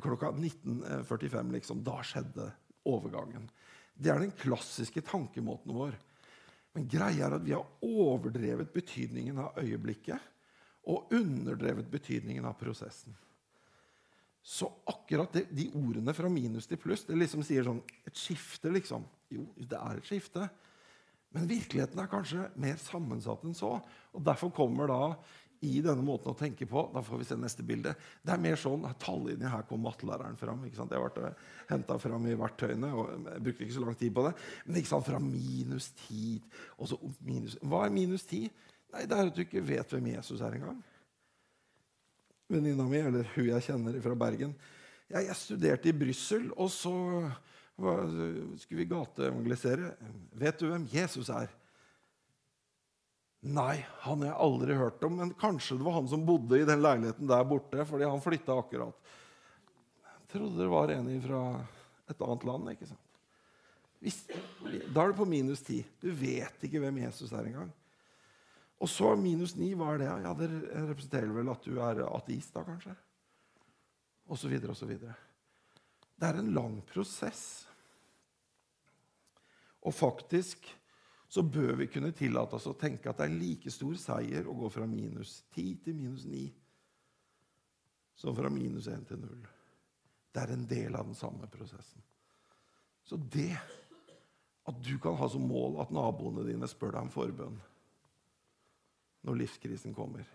[0.02, 1.52] Klokka 19.45.
[1.60, 1.84] liksom.
[1.86, 2.50] Da skjedde
[2.90, 3.46] overgangen.
[3.94, 5.94] Det er den klassiske tankemåten vår.
[6.74, 10.30] Men greia er at vi har overdrevet betydningen av øyeblikket
[10.90, 13.14] og underdrevet betydningen av prosessen.
[14.42, 18.72] Så akkurat det, de ordene fra minus til pluss det liksom sier sånn Et skifte,
[18.74, 19.06] liksom.
[19.32, 20.48] Jo, det er et skifte.
[21.32, 23.78] Men virkeligheten er kanskje mer sammensatt enn så.
[24.12, 25.04] Og Derfor kommer da
[25.62, 27.94] i denne måten å tenke på Da får vi se neste bilde.
[28.26, 29.50] Det er mer sånn tallinje.
[29.50, 30.66] her kom mattelæreren fram.
[30.66, 30.92] ikke sant?
[30.92, 31.34] Jeg ble
[31.70, 32.92] henta fram i verktøyene.
[32.94, 34.34] og jeg brukte ikke så lang tid på det.
[34.66, 36.42] Men ikke sant, fra minus 10
[36.80, 38.50] og så minus, Hva er minus 10?
[38.94, 40.84] Nei, Det er at du ikke vet hvem Jesus er engang.
[42.52, 44.54] Venninna mi, eller hun jeg kjenner fra Bergen
[45.12, 46.94] Jeg, jeg studerte i Brussel, og så
[48.62, 49.96] skulle vi gateevangelisere.
[50.38, 51.50] Vet du hvem Jesus er?
[53.42, 55.16] Nei, han har jeg aldri hørt om.
[55.18, 57.86] Men kanskje det var han som bodde i den leiligheten der borte.
[57.90, 59.14] fordi han flytta akkurat.
[60.06, 61.42] Jeg trodde det var en fra
[62.12, 62.70] et annet land.
[62.76, 63.08] ikke sant?
[64.02, 64.24] Hvis,
[64.90, 65.82] da er du på minus ti.
[66.02, 67.74] Du vet ikke hvem Jesus er engang.
[68.82, 70.10] Og så minus ni, hva er det?
[70.26, 70.50] Ja, Det
[70.90, 72.96] representerer vel at du er ateist, da kanskje?
[74.32, 75.14] Og så videre og så videre.
[76.18, 77.68] Det er en lang prosess.
[79.82, 80.66] Og faktisk
[81.32, 84.56] så bør vi kunne tillate oss å tenke at det er like stor seier å
[84.58, 86.42] gå fra minus 10 til minus 9
[88.22, 89.46] som fra minus 1 til 0.
[90.32, 92.04] Det er en del av den samme prosessen.
[93.04, 93.56] Så det
[94.70, 97.58] at du kan ha som mål at naboene dine spør deg om forbønn
[99.22, 100.26] når livskrisen kommer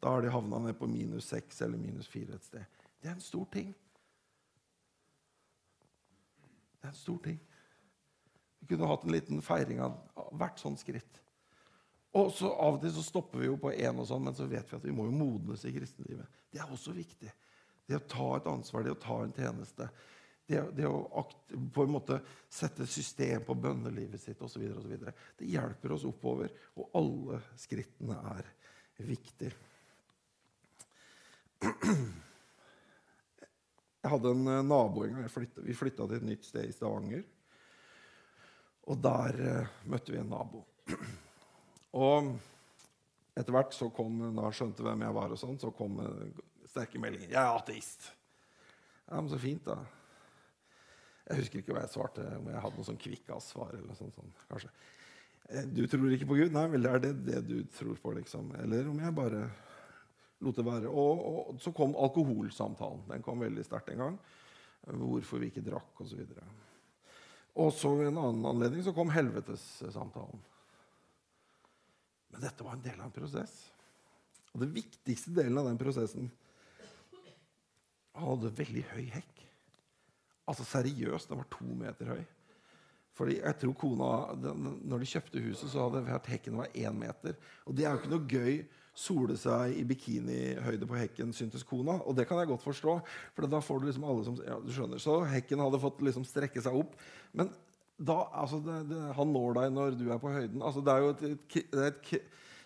[0.00, 2.64] Da har de havna ned på minus seks eller minus fire et sted.
[3.00, 3.74] Det er en stor ting.
[6.80, 7.38] Det er en stor ting.
[8.60, 9.96] Vi kunne hatt en liten feiring av
[10.36, 11.20] hvert sånt skritt.
[12.14, 14.46] Og så Av og til så stopper vi jo på én, og sånn, men så
[14.46, 16.42] vet vi at vi må jo modnes i kristenlivet.
[16.52, 17.32] Det er også viktig.
[17.88, 19.88] Det å ta et ansvar, det å ta en tjeneste.
[20.46, 22.18] Det, det å akt, på en måte
[22.52, 24.66] sette system på bønnelivet sitt osv.
[25.38, 28.50] Det hjelper oss oppover, og alle skrittene er
[29.08, 29.54] viktige.
[34.04, 35.30] Jeg hadde en eh, nabo en gang.
[35.64, 37.24] Vi flytta til et nytt sted i Stavanger.
[38.92, 40.60] Og der uh, møtte vi en nabo.
[41.96, 42.34] Og
[43.32, 45.96] etter hvert så kom, da han skjønte hvem jeg var, og sånn, så kom
[46.68, 47.30] sterke meldinger.
[47.32, 48.10] 'Jeg er ateist.'
[49.08, 49.78] Ja, men så fint, da.
[51.24, 53.72] Jeg husker ikke hva jeg svarte, om jeg hadde noe sånn kvikkas-svar.
[53.72, 54.70] eller noe sånt, sånn, kanskje.
[55.48, 58.12] Eh, 'Du tror ikke på Gud?' Nei vel, er det det du tror på?
[58.12, 58.54] liksom?
[58.60, 59.50] Eller om jeg bare
[60.44, 60.88] lot det være.
[60.88, 63.04] Og, og så kom alkoholsamtalen.
[63.08, 64.18] Den kom veldig sterkt en gang.
[64.84, 66.20] Hvorfor vi ikke drakk, osv.
[67.54, 70.42] Og, så ved en annen anledning så kom helvetessamtalen.
[72.34, 73.54] Men dette var en del av en prosess.
[74.52, 76.28] Og det viktigste delen av den prosessen
[78.14, 79.33] hadde veldig høy hekk.
[80.50, 82.24] Altså seriøst, den var to meter høy.
[83.14, 84.08] Fordi jeg tror kona,
[84.84, 87.36] Når de kjøpte huset, så hadde vært hekken var én meter.
[87.66, 91.98] Og det er jo ikke noe gøy sole seg i bikinihøyde på hekken, syntes kona.
[92.06, 92.96] Og det kan jeg godt forstå.
[93.34, 95.02] For da får du liksom alle som ja, du skjønner.
[95.02, 96.94] Så hekken hadde fått liksom strekke seg opp.
[97.32, 97.50] Men
[97.98, 100.62] da, altså, det, det, han når deg når du er på høyden.
[100.62, 102.14] Altså, det er jo et, et, et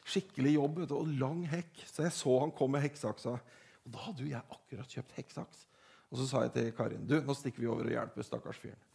[0.09, 1.85] skikkelig jobb du, og lang hekk.
[1.89, 3.37] Så jeg så han kom med hekksaksa.
[3.85, 5.68] Og da hadde jo jeg akkurat kjøpt hekksaks.
[6.09, 8.87] Og så sa jeg til Karin du, nå stikker vi over og hjelper stakkars fyren.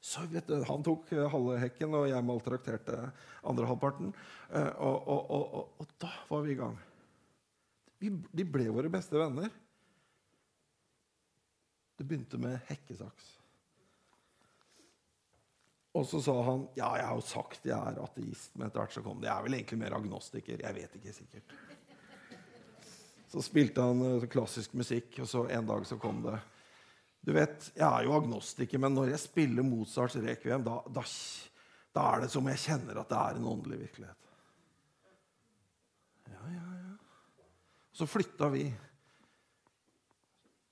[0.00, 2.98] Så vet du, Han tok eh, halve hekken, og jeg maltrakterte
[3.42, 4.12] andre halvparten.
[4.52, 6.76] Eh, og, og, og, og, da var vi i gang.
[7.98, 9.50] De ble våre beste venner.
[11.98, 13.32] Det begynte med hekkesaks.
[15.98, 18.94] Og så sa han ja, jeg har jo sagt jeg er ateist, men etter hvert
[18.94, 19.26] så kom det.
[19.26, 20.62] Jeg er vel egentlig mer agnostiker.
[20.62, 21.56] Jeg vet ikke sikkert.
[23.28, 26.38] Så spilte han eh, klassisk musikk, og så en dag så kom det
[27.24, 31.02] Du vet, jeg er jo agnostiker, men når jeg spiller Mozarts rekviem, da, da,
[31.94, 34.30] da er det som jeg kjenner at det er en åndelig virkelighet.
[36.30, 36.94] Ja, ja, ja.
[37.98, 38.68] Så flytta vi.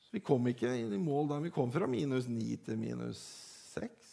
[0.07, 3.23] Så vi kom ikke inn i mål der vi kom fra minus 9 til minus
[3.75, 4.13] 6.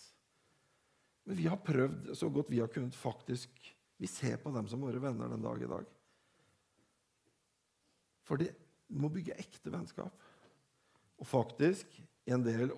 [1.29, 4.81] Men vi har prøvd så godt vi har kunnet faktisk Vi ser på dem som
[4.83, 5.85] våre venner den dag i dag.
[8.27, 8.49] For det
[8.91, 10.11] må bygge ekte vennskap.
[11.21, 11.87] Og faktisk,
[12.25, 12.71] i en del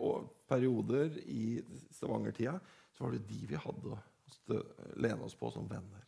[0.48, 2.60] perioder i Stavanger-tida,
[2.94, 4.60] så var det de vi hadde å
[4.98, 6.06] lene oss på som venner.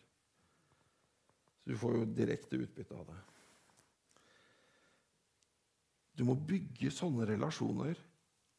[1.62, 3.18] Så du får jo direkte utbytte av det.
[6.18, 8.00] Du må bygge sånne relasjoner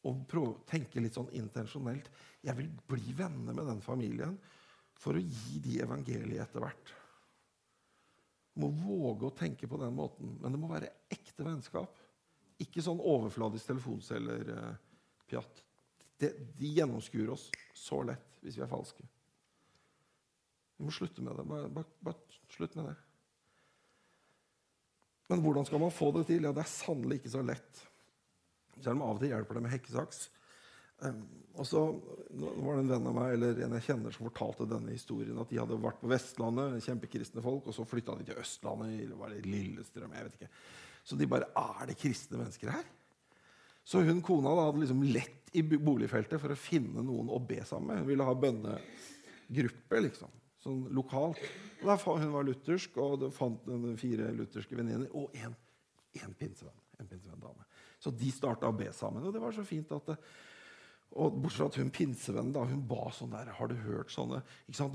[0.07, 2.07] og prøve tenke litt sånn intensjonelt.
[2.45, 4.37] Jeg vil bli venner med den familien
[4.99, 6.93] for å gi de evangeliet etter hvert.
[8.53, 11.97] Du må våge å tenke på den måten, men det må være ekte vennskap.
[12.59, 15.61] Ikke sånn overfladisk telefonselgerpjatt.
[16.19, 19.05] De, de gjennomskuer oss så lett hvis vi er falske.
[20.79, 21.45] Vi må slutte med det.
[21.47, 22.97] Bare, bare, bare slutt med det.
[25.29, 26.43] Men hvordan skal man få det til?
[26.47, 27.81] Ja, Det er sannelig ikke så lett.
[28.79, 30.21] Selv om av og til hjelper det med hekkesaks.
[30.99, 31.19] Um,
[31.59, 31.81] og så
[32.31, 35.37] var det en venn av meg eller en jeg kjenner som fortalte denne historien.
[35.39, 38.95] At de hadde vært på Vestlandet, kjempekristne folk, og så flytta de til Østlandet.
[39.03, 40.51] eller var det Lillestrøm, jeg vet ikke.
[41.09, 42.87] Så de bare Er det kristne mennesker her?
[43.83, 47.63] Så hun kona da, hadde liksom lett i boligfeltet for å finne noen å be
[47.65, 48.03] sammen med.
[48.03, 50.35] Hun ville ha bønnegruppe, liksom.
[50.61, 51.39] Sånn lokalt.
[51.79, 53.65] Og der, hun var luthersk, og det fant
[53.97, 55.55] fire lutherske venninner og en
[56.37, 56.77] pinsevenn.
[56.99, 57.65] En pinsevenn-dame.
[57.97, 59.25] Så de starta å be sammen.
[59.25, 60.19] Og det var så fint at det,
[61.17, 64.43] og Bortsett fra at hun pinsevennen da, hun ba sånn der Har du hørt sånne?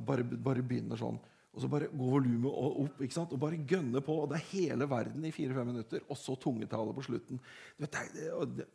[0.06, 1.18] Bare, bare, begynner sånn.
[1.54, 3.32] Og så bare går volumet opp ikke sant?
[3.34, 4.16] og bare gønner på.
[4.24, 6.02] Og det er hele verden i fire-fem minutter.
[6.10, 7.40] Og så tungetale på slutten.
[7.76, 8.68] Du vet, det, det,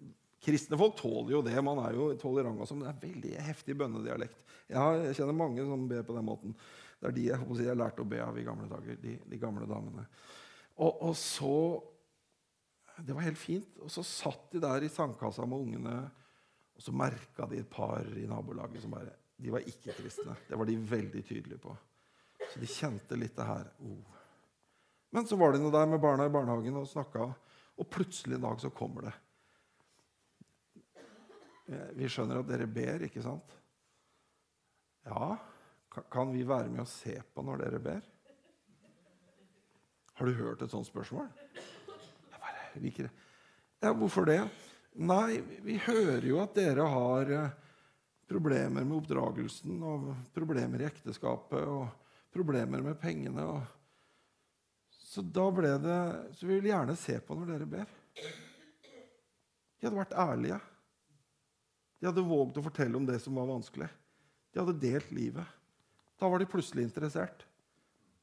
[0.44, 1.58] kristne folk tåler jo det.
[1.66, 2.62] Man er jo tolerant.
[2.72, 4.46] Men det er veldig heftig bønnedialekt.
[4.70, 6.56] Jeg, jeg kjenner mange som ber på den måten.
[7.00, 9.02] Det er de jeg, jeg, jeg lærte å be av i gamle dager.
[9.04, 10.08] De, de gamle damene.
[10.80, 11.56] Og, og, så
[13.04, 13.76] Det var helt fint.
[13.84, 16.00] Og så satt de der i sandkassa med ungene
[16.80, 20.36] og så merka de et par i nabolaget som bare De var ikke kristne.
[20.48, 21.74] Det var de veldig tydelige på.
[22.50, 23.70] Så de kjente litt det her.
[23.86, 24.20] Oh.
[25.10, 27.32] Men så var de nå der med barna i barnehagen og snakka,
[27.80, 29.14] og plutselig en dag så kommer det.
[31.70, 33.56] Eh, vi skjønner at dere ber, ikke sant?
[35.06, 35.36] Ja.
[36.12, 38.02] Kan vi være med og se på når dere ber?
[40.20, 41.30] Har du hørt et sånt spørsmål?
[41.56, 43.14] Jeg bare liker det.
[43.80, 44.42] Ja, hvorfor det?
[45.00, 47.54] Nei, vi hører jo at dere har eh,
[48.30, 51.88] problemer med oppdragelsen og problemer i ekteskapet og
[52.34, 53.46] problemer med pengene.
[54.90, 56.00] så da ble det
[56.38, 57.96] Så vi vil gjerne se på når dere ber.
[59.80, 60.60] De hadde vært ærlige.
[62.00, 63.88] De hadde våget å fortelle om det som var vanskelig.
[64.52, 65.46] De hadde delt livet.
[66.20, 67.46] Da var de plutselig interessert,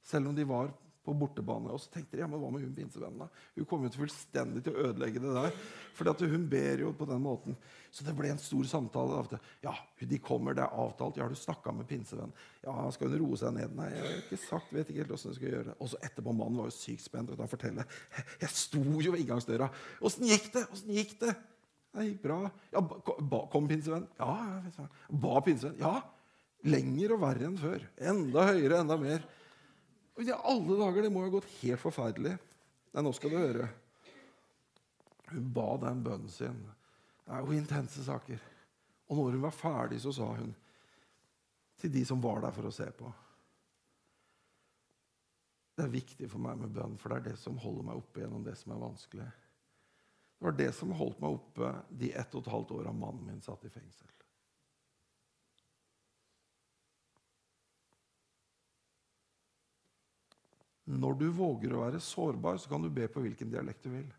[0.04, 0.68] selv om de var
[1.06, 1.70] på bortebane.
[1.72, 3.28] Og så tenkte de ja, men hva med hun pinsevennene?
[3.56, 5.56] Hun kommer jo fullstendig til å ødelegge det der.
[5.96, 7.56] For hun ber jo på den måten.
[7.94, 9.22] Så det ble en stor samtale.
[9.30, 9.40] Da.
[9.64, 11.16] Ja, de kommer, det er avtalt.
[11.16, 12.34] Ja, har du snakka med pinsevennen?
[12.66, 13.72] Ja, skal hun roe seg ned?
[13.78, 15.76] Nei, jeg har ikke sagt, vet ikke helt hvordan hun skal gjøre det.
[15.80, 17.32] Og så etterpå, mannen var jo sykt spent.
[17.32, 17.98] Og da forteller,
[18.42, 19.70] jeg sto jo ved inngangsdøra.
[20.04, 20.66] Åssen gikk det?
[20.74, 21.36] Åssen gikk det?
[21.96, 22.42] Det gikk bra.
[22.74, 22.82] Ja,
[23.52, 24.10] Kom pinsevennen?
[24.20, 24.84] Ja.
[25.08, 25.80] Ba pinsevennen?
[25.80, 26.02] Ja.
[26.66, 27.84] Lenger og verre enn før.
[28.12, 29.24] Enda høyere, enda mer.
[30.16, 32.36] Og i alle dager, Det må jo ha gått helt forferdelig.
[32.94, 33.68] Nei, nå skal du høre.
[35.28, 36.62] Hun ba den bønnen sin.
[37.26, 38.40] Det er jo intense saker.
[39.10, 40.54] Og når hun var ferdig, så sa hun
[41.76, 43.10] til de som var der for å se på
[45.76, 48.22] Det er viktig for meg med bønn, for det er det som holder meg oppe
[48.22, 49.26] gjennom det som er vanskelig.
[49.28, 53.42] Det var det som holdt meg oppe de ett og et halvt åra mannen min
[53.44, 54.08] satt i fengsel.
[60.86, 64.10] Når du våger å være sårbar, så kan du be på hvilken dialekt du vil.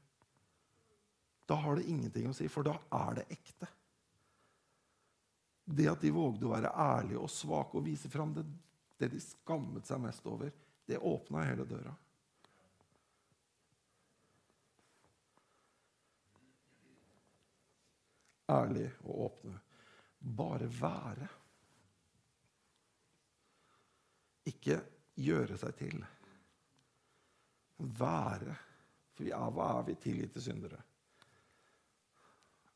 [1.48, 3.70] Da har det ingenting å si, for da er det ekte.
[5.64, 8.44] Det at de vågde å være ærlige og svake og vise fram det,
[9.00, 10.52] det de skammet seg mest over,
[10.88, 11.96] det åpna hele døra.
[18.52, 19.56] Ærlig og åpne.
[20.20, 21.32] Bare være.
[24.52, 24.82] Ikke
[25.20, 26.06] gjøre seg til
[27.78, 28.56] være.
[29.18, 30.80] For er, hva er vi tilgitte syndere?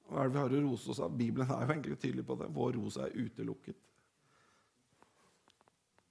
[0.09, 1.13] Hva er det vi har å rose oss av?
[1.15, 2.49] Bibelen er jo egentlig tydelig på det.
[2.55, 3.77] Vår ros er utelukket.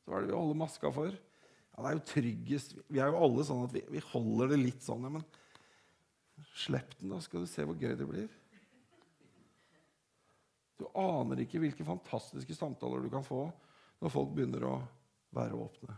[0.00, 1.12] Så hva er det vi holder maska for?
[1.12, 2.74] Ja, det er jo tryggest.
[2.88, 5.04] Vi er jo alle sånn at vi, vi holder det litt sånn.
[5.06, 5.26] Ja, men
[6.56, 8.28] Slipp den, da skal du se hvor gøy det blir.
[10.80, 13.46] Du aner ikke hvilke fantastiske samtaler du kan få
[14.00, 14.76] når folk begynner å
[15.36, 15.96] være åpne.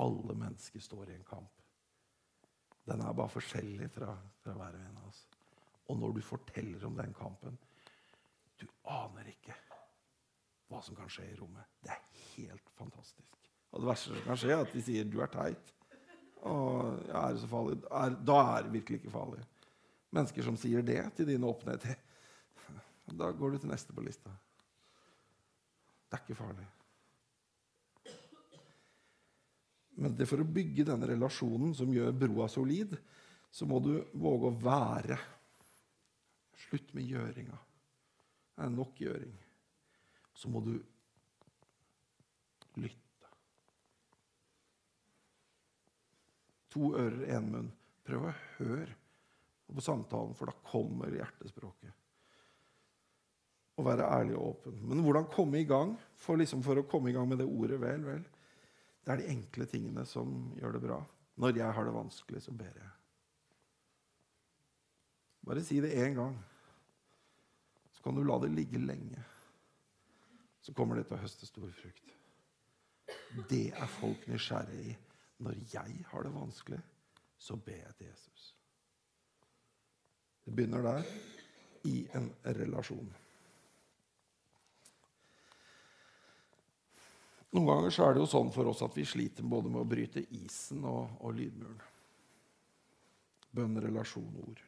[0.00, 1.62] Alle mennesker står i en kamp.
[2.88, 5.26] Den er bare forskjellig fra, fra hver og en av oss.
[5.90, 7.58] Og når du forteller om den kampen
[8.60, 9.54] Du aner ikke
[10.70, 11.68] hva som kan skje i rommet.
[11.82, 12.02] Det er
[12.36, 13.48] helt fantastisk.
[13.72, 15.72] Og det verste som kan skje, er at de sier 'du er teit'.
[16.42, 17.82] Og ja, er det så farlig?
[17.90, 19.42] Er, da er det virkelig ikke farlig.
[20.10, 21.78] Mennesker som sier det til dine åpne
[23.20, 24.30] da går du til neste på lista.
[26.10, 26.66] Det er ikke farlig.
[30.02, 32.96] Men det for å bygge denne relasjonen som gjør broa solid,
[33.52, 35.18] så må du våge å være.
[36.64, 37.58] Slutt med gjøringa.
[38.56, 39.36] Det er nok gjøring.
[40.34, 40.72] Så må du
[42.82, 43.30] lytte.
[46.72, 47.70] To ører, én munn.
[48.02, 48.98] Prøv å høre
[49.72, 51.94] på samtalen, for da kommer hjertespråket.
[53.78, 54.82] Å være ærlig og åpen.
[54.90, 55.94] Men hvordan komme i gang?
[56.20, 58.24] For, liksom for å komme i gang med det ordet, vel, vel.
[59.02, 60.98] Det er de enkle tingene som gjør det bra.
[61.42, 62.90] Når jeg har det vanskelig, så ber jeg.
[65.42, 66.36] Bare si det én gang.
[67.92, 69.24] Så kan du la det ligge lenge.
[70.62, 72.14] Så kommer det til å høste stor frukt.
[73.50, 74.96] Det er folk nysgjerrige i.
[75.42, 76.78] Når jeg har det vanskelig,
[77.38, 78.42] så ber jeg til Jesus.
[80.44, 81.08] Det begynner der,
[81.90, 83.10] i en relasjon.
[87.52, 89.88] Noen ganger så er det jo sånn for oss at vi sliter både med å
[89.88, 91.80] bryte isen og, og lydmuren.
[93.52, 94.62] Bønn, relasjon, ord.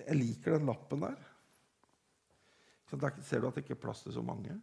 [0.00, 1.20] Jeg liker den lappen der.
[2.94, 4.56] Der ser du at det ikke er plass til så mange.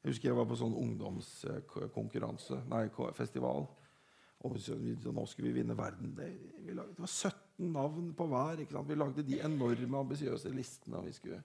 [0.00, 2.84] Jeg husker jeg var på sånn ungdomskonkurranse, nei,
[3.14, 3.66] festival.
[4.40, 6.14] Og nå skulle vi vinne verden.
[6.16, 6.28] Det,
[6.72, 8.62] lagde, det var 17 navn på hver.
[8.88, 11.02] Vi lagde de enorme, ambisiøse listene.
[11.02, 11.42] Og vi skulle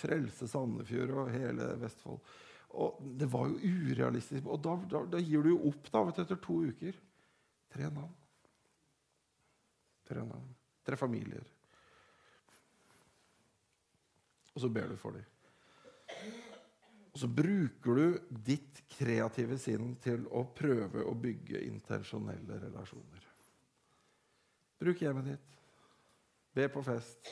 [0.00, 2.22] frelse Sandefjord og hele Vestfold.
[2.70, 4.46] Og det var jo urealistisk.
[4.46, 7.00] Og da, da, da gir du jo opp da, vet du, etter to uker.
[7.70, 8.12] Tre navn.
[10.06, 10.52] Tre navn.
[10.86, 11.48] Tre familier.
[14.54, 15.26] Og så ber du for dem.
[17.10, 23.26] Og så bruker du ditt kreative sinn til å prøve å bygge intensjonelle relasjoner.
[24.80, 25.56] Bruk hjemmet ditt.
[26.54, 27.26] Be på fest.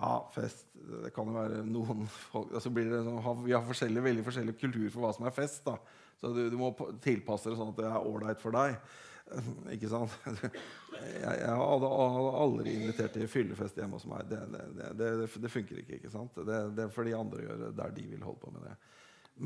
[0.00, 4.56] Ja, fest Det kan jo være noen folk altså sånn, Vi har forskjellig, veldig forskjellig
[4.56, 5.62] kultur for hva som er fest.
[5.66, 5.76] da.
[6.20, 6.72] Så du, du må
[7.04, 8.78] tilpasse det sånn at det er ålreit for deg.
[9.74, 10.14] Ikke sant?
[11.00, 14.26] Jeg, jeg hadde aldri invitert til fyllefest hjemme hos meg.
[14.28, 15.06] Det, det, det,
[15.40, 15.96] det funker ikke.
[15.96, 16.36] ikke sant?
[16.44, 18.74] Det, får de andre gjøre der de vil holde på med det.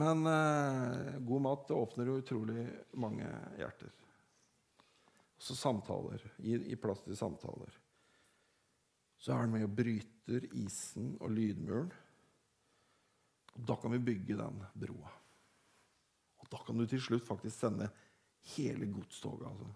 [0.02, 2.64] Men eh, god mat det åpner utrolig
[2.98, 3.28] mange
[3.60, 3.92] hjerter.
[5.38, 6.26] Også samtaler.
[6.42, 7.78] Gi, gir plass til samtaler
[9.24, 11.88] så er han med og bryter isen og lydmuren.
[13.54, 15.12] Og Da kan vi bygge den broa.
[16.42, 17.88] Og Da kan du til slutt faktisk sende
[18.54, 19.46] hele godstoget.
[19.48, 19.70] Altså.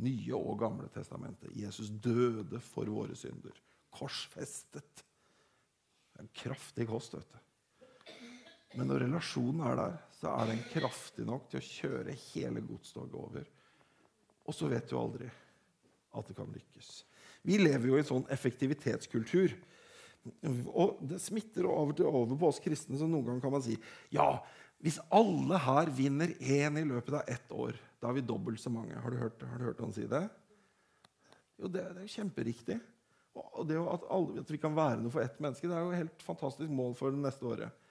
[0.00, 1.52] Nye og Gamle testamentet.
[1.52, 3.60] Jesus døde for våre synder.
[3.92, 5.04] Korsfestet.
[5.04, 7.38] Det er en kraftig kost, vet du.
[8.78, 13.20] Men når relasjonen er der, så er den kraftig nok til å kjøre hele godstoget
[13.20, 13.44] over.
[14.46, 15.28] Og så vet du aldri
[16.16, 17.09] at det kan lykkes.
[17.46, 19.54] Vi lever jo i en sånn effektivitetskultur.
[20.68, 23.78] Og det smitter over til over på oss kristne, så noen ganger kan man si
[24.12, 24.34] ja,
[24.80, 28.72] hvis alle her vinner én i løpet av ett år, da er vi dobbelt så
[28.72, 28.96] mange.
[28.96, 30.22] Har du hørt, har du hørt han si det?
[31.60, 32.78] Jo, det, det er jo kjemperiktig.
[33.36, 35.92] Og det at, alle, at vi kan være noe for ett menneske, det er jo
[35.92, 37.89] et helt fantastisk mål for det neste året.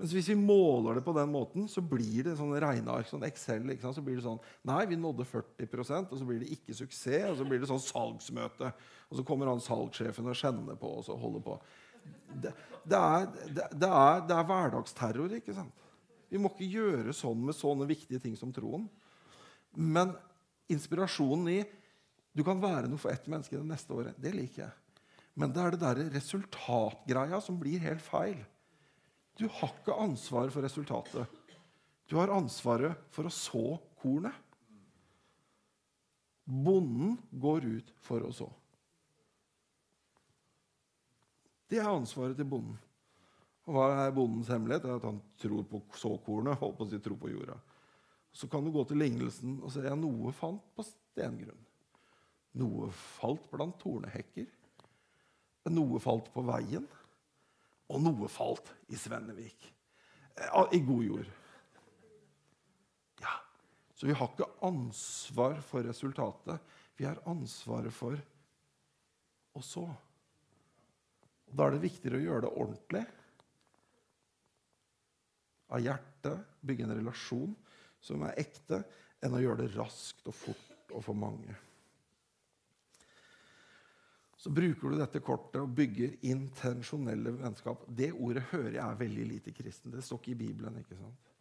[0.00, 3.04] Men hvis vi måler det på den måten, så blir det sånn regneark.
[3.10, 6.72] sånn Excel, Så blir det sånn Nei, vi nådde 40% og så blir det ikke
[6.72, 7.26] suksess.
[7.28, 8.72] Og så blir det sånn salgsmøte.
[9.10, 11.58] Og så kommer han salgssjefen og kjenner på og så holder på.
[12.32, 12.54] Det,
[12.88, 15.84] det, er, det, det, er, det er hverdagsterror, ikke sant?
[16.30, 18.86] Vi må ikke gjøre sånn med sånne viktige ting som troen.
[19.76, 20.14] Men
[20.70, 21.58] inspirasjonen i
[22.32, 24.16] Du kan være noe for ett menneske det neste året.
[24.16, 24.96] Det liker jeg.
[25.36, 28.38] Men det er det der resultatgreia som blir helt feil.
[29.38, 31.38] Du har ikke ansvaret for resultatet.
[32.10, 33.64] Du har ansvaret for å så
[34.02, 34.34] kornet.
[36.50, 38.48] Bonden går ut for å så.
[41.70, 42.78] Det er ansvaret til bonden.
[43.68, 44.82] Og Hva er bondens hemmelighet?
[44.82, 46.58] Det er at han tror på såkornet.
[46.58, 47.54] holdt på å si tror på jorda.
[48.34, 51.66] Så kan du gå til lignelsen og se at noe fant på stengrunn.
[52.58, 54.48] Noe falt blant tornehekker.
[55.70, 56.88] Noe falt på veien
[57.90, 59.70] og noe falt i Svennevik.
[60.36, 61.30] Eh, I god jord.
[63.20, 63.34] Ja.
[63.94, 66.76] Så vi har ikke ansvar for resultatet.
[66.96, 68.18] Vi har ansvaret for
[69.56, 69.86] å så.
[71.50, 73.02] Og da er det viktigere å gjøre det ordentlig.
[75.70, 77.56] Av hjertet, bygge en relasjon
[78.02, 78.82] som er ekte,
[79.20, 81.56] enn å gjøre det raskt og fort og for mange.
[84.40, 87.82] Så bruker du dette kortet og bygger intensjonelle vennskap.
[87.92, 89.92] Det ordet hører jeg er veldig lite kristen.
[89.92, 90.78] Det står ikke i Bibelen.
[90.80, 91.34] ikke sant?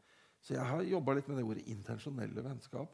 [0.44, 2.92] Så jeg har jobba litt med det ordet intensjonelle vennskap.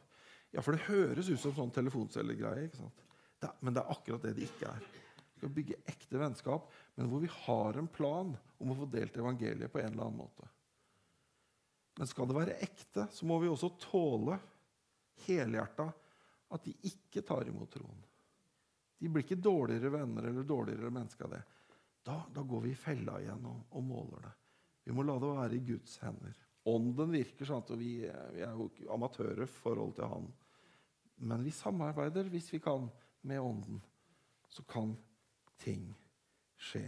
[0.54, 2.68] Ja, For det høres ut som sånn telefoncellegreie.
[2.68, 3.02] ikke sant?
[3.42, 4.86] Det, men det er akkurat det det ikke er.
[5.26, 8.30] Vi skal bygge ekte vennskap, men hvor vi har en plan
[8.62, 10.46] om å få delt evangeliet på en eller annen måte.
[11.98, 14.38] Men skal det være ekte, så må vi også tåle
[15.26, 15.90] helhjerta
[16.54, 18.06] at de ikke tar imot troen.
[18.98, 21.42] De blir ikke dårligere venner eller dårligere mennesker av det.
[22.06, 24.34] Da, da, går vi i fella igjen og, og, måler det.
[24.86, 26.36] Vi må la det være i Guds hender.
[26.70, 27.90] Ånden virker sånn at vi,
[28.34, 30.28] vi er jo amatører i forhold til Han.
[31.26, 32.86] Men vi samarbeider hvis vi kan
[33.26, 33.82] med Ånden.
[34.48, 34.94] Så kan
[35.62, 35.88] ting
[36.56, 36.86] skje.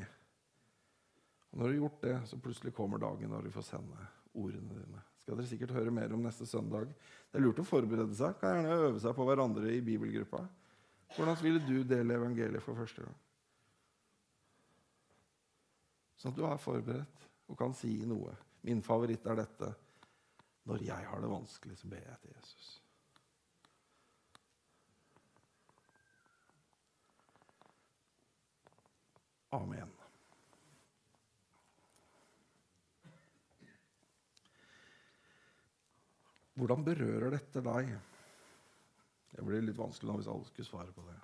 [1.51, 4.79] Og når du har gjort det, så plutselig kommer dagen når du får sende ordene
[4.79, 5.03] dine.
[5.23, 6.93] Skal dere sikkert høre mer om neste søndag.
[7.29, 8.39] Det er lurt å forberede seg.
[8.41, 10.45] Kan gjerne øve seg på hverandre i bibelgruppa.
[11.17, 13.17] Hvordan ville du dele evangeliet for første gang?
[16.19, 18.35] Sånn at du er forberedt og kan si noe.
[18.67, 19.71] Min favoritt er dette.
[20.69, 22.75] Når jeg har det vanskelig, så ber jeg til Jesus.
[29.57, 29.95] Amen.
[36.59, 37.95] Hvordan berører dette deg?
[39.31, 41.17] Det blir litt vanskelig hvis alle skulle svare på det.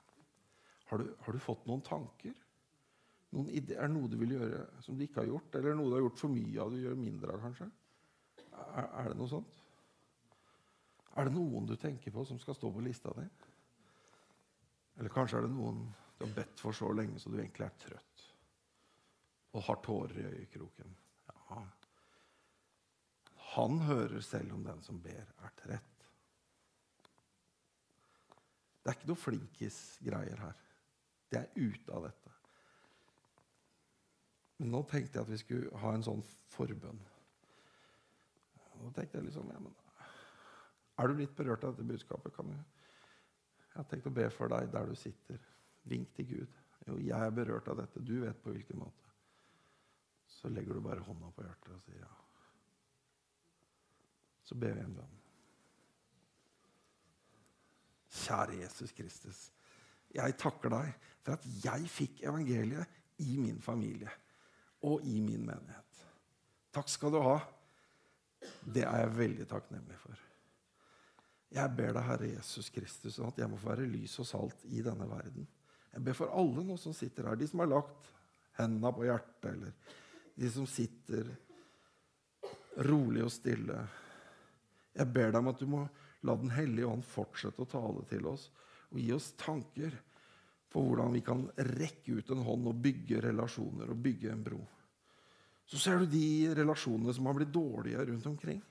[0.90, 2.34] Har du, har du fått noen tanker?
[3.34, 5.56] Noen er det noe du vil gjøre som du ikke har gjort?
[5.58, 7.70] Eller noe du har gjort for mye av, du gjør mindre av, kanskje?
[8.54, 9.62] Er, er, det noe sånt?
[11.14, 13.24] Er det noen du tenker på som skal stå på lista di?
[15.00, 15.82] Eller kanskje er det noen
[16.18, 18.28] du har bedt for så lenge så du egentlig er trøtt
[19.54, 20.94] og har tårer i øyekroken?
[21.30, 21.64] Ja.
[23.54, 25.93] Han hører selv om den som ber, er trett.
[28.84, 30.56] Det er ikke noe flinkis-greier her.
[31.32, 32.32] Det er ute av dette.
[34.60, 36.20] Men nå tenkte jeg at vi skulle ha en sånn
[36.52, 37.00] forbønn.
[38.82, 39.72] Nå tenkte jeg liksom, ja, men
[41.00, 42.34] Er du litt berørt av dette budskapet?
[42.36, 42.54] kan du...
[42.54, 45.40] Jeg har tenkt å be for deg der du sitter.
[45.90, 46.60] Vink til Gud.
[46.86, 48.04] Jo, jeg er berørt av dette.
[48.04, 49.08] Du vet på hvilken måte.
[50.28, 52.12] Så legger du bare hånda på hjertet og sier ja.
[54.44, 55.23] Så ber vi en bønn.
[58.14, 59.40] Kjære Jesus Kristus.
[60.14, 60.92] Jeg takker deg
[61.24, 64.10] for at jeg fikk evangeliet i min familie
[64.84, 66.04] og i min menighet.
[66.74, 67.38] Takk skal du ha.
[68.44, 70.20] Det er jeg veldig takknemlig for.
[71.54, 74.82] Jeg ber deg, Herre Jesus Kristus, at jeg må få være lys og salt i
[74.82, 75.46] denne verden.
[75.94, 78.10] Jeg ber for alle nå som sitter her, de som har lagt
[78.58, 80.00] hendene på hjertet, eller
[80.34, 81.30] de som sitter
[82.88, 83.78] rolig og stille.
[84.94, 85.84] Jeg ber deg om at du må
[86.24, 88.48] La Den hellige ånd fortsette å tale til oss
[88.90, 89.96] og gi oss tanker
[90.72, 91.44] for hvordan vi kan
[91.76, 94.62] rekke ut en hånd og bygge relasjoner og bygge en bro.
[95.64, 98.62] Så ser du de relasjonene som har blitt dårlige rundt omkring.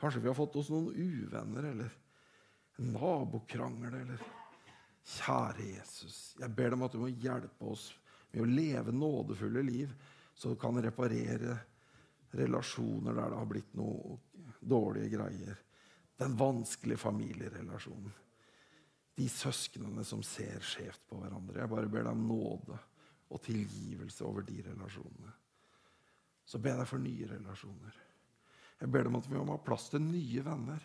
[0.00, 1.92] Kanskje vi har fått oss noen uvenner eller
[2.78, 4.24] en nabokrangel eller
[5.04, 7.90] Kjære Jesus, jeg ber deg om at du må hjelpe oss
[8.32, 9.90] med å leve nådefulle liv,
[10.32, 11.58] så du kan reparere
[12.34, 14.16] relasjoner der det har blitt noe
[14.64, 15.58] dårlige greier.
[16.16, 18.12] Den vanskelige familierelasjonen.
[19.14, 21.60] De søsknene som ser skjevt på hverandre.
[21.60, 22.78] Jeg bare ber deg om nåde
[23.34, 25.32] og tilgivelse over de relasjonene.
[26.44, 28.00] Så ber jeg deg for nye relasjoner.
[28.80, 30.82] Jeg ber deg om at vi må ha plass til nye venner.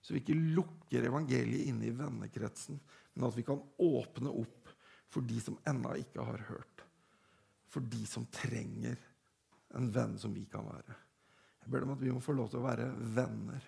[0.00, 2.78] Så vi ikke lukker evangeliet inne i vennekretsen,
[3.14, 4.70] men at vi kan åpne opp
[5.10, 6.84] for de som ennå ikke har hørt.
[7.70, 8.98] For de som trenger
[9.78, 10.96] en venn som vi kan være.
[11.60, 13.66] Jeg ber deg om at vi må få lov til å være venner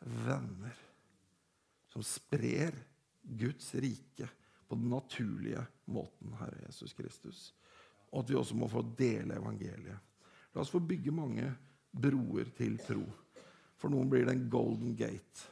[0.00, 0.76] venner
[1.92, 2.74] som sprer
[3.22, 4.28] Guds rike
[4.68, 7.54] på den naturlige måten, Herre Jesus Kristus.
[8.10, 9.98] Og at vi også må få dele evangeliet.
[10.54, 11.50] La oss få bygge mange
[11.90, 13.04] broer til tro.
[13.76, 15.46] For noen blir det en golden gate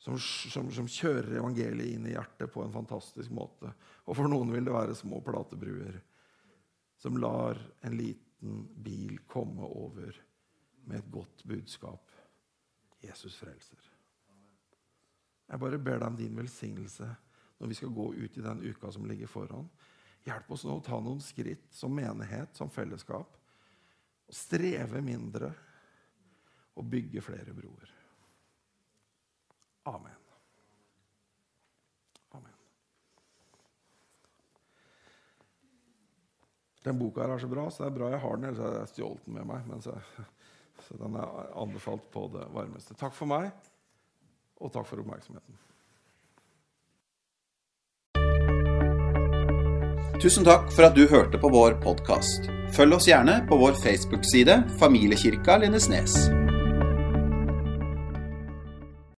[0.00, 3.72] som, som, som, kjører evangeliet inn i hjertet på en fantastisk måte.
[4.06, 5.98] Og for noen vil det være små platebruer
[7.00, 10.16] som lar en liten bil komme over
[10.86, 12.05] med et godt budskap
[13.06, 13.92] Jesus frelser.
[15.46, 17.08] Jeg bare ber deg om din velsignelse
[17.56, 19.68] når vi skal gå ut i den uka som ligger foran.
[20.26, 23.36] Hjelp oss nå å ta noen skritt som menighet, som fellesskap.
[24.26, 25.52] Streve mindre
[26.76, 27.92] og bygge flere broer.
[29.86, 30.24] Amen.
[32.34, 32.56] Amen.
[36.82, 38.48] Den boka her er så bra, så det er bra jeg har den.
[38.50, 39.70] Ellers hadde jeg stjålet den med meg.
[39.70, 39.94] Men så,
[40.84, 42.96] så den er anbefalt på det varmeste.
[42.98, 43.50] Takk for meg,
[44.60, 45.62] og takk for oppmerksomheten.
[50.22, 52.48] Tusen takk for at du hørte på vår podkast.
[52.76, 56.16] Følg oss gjerne på vår Facebook-side Familiekirka Lindesnes.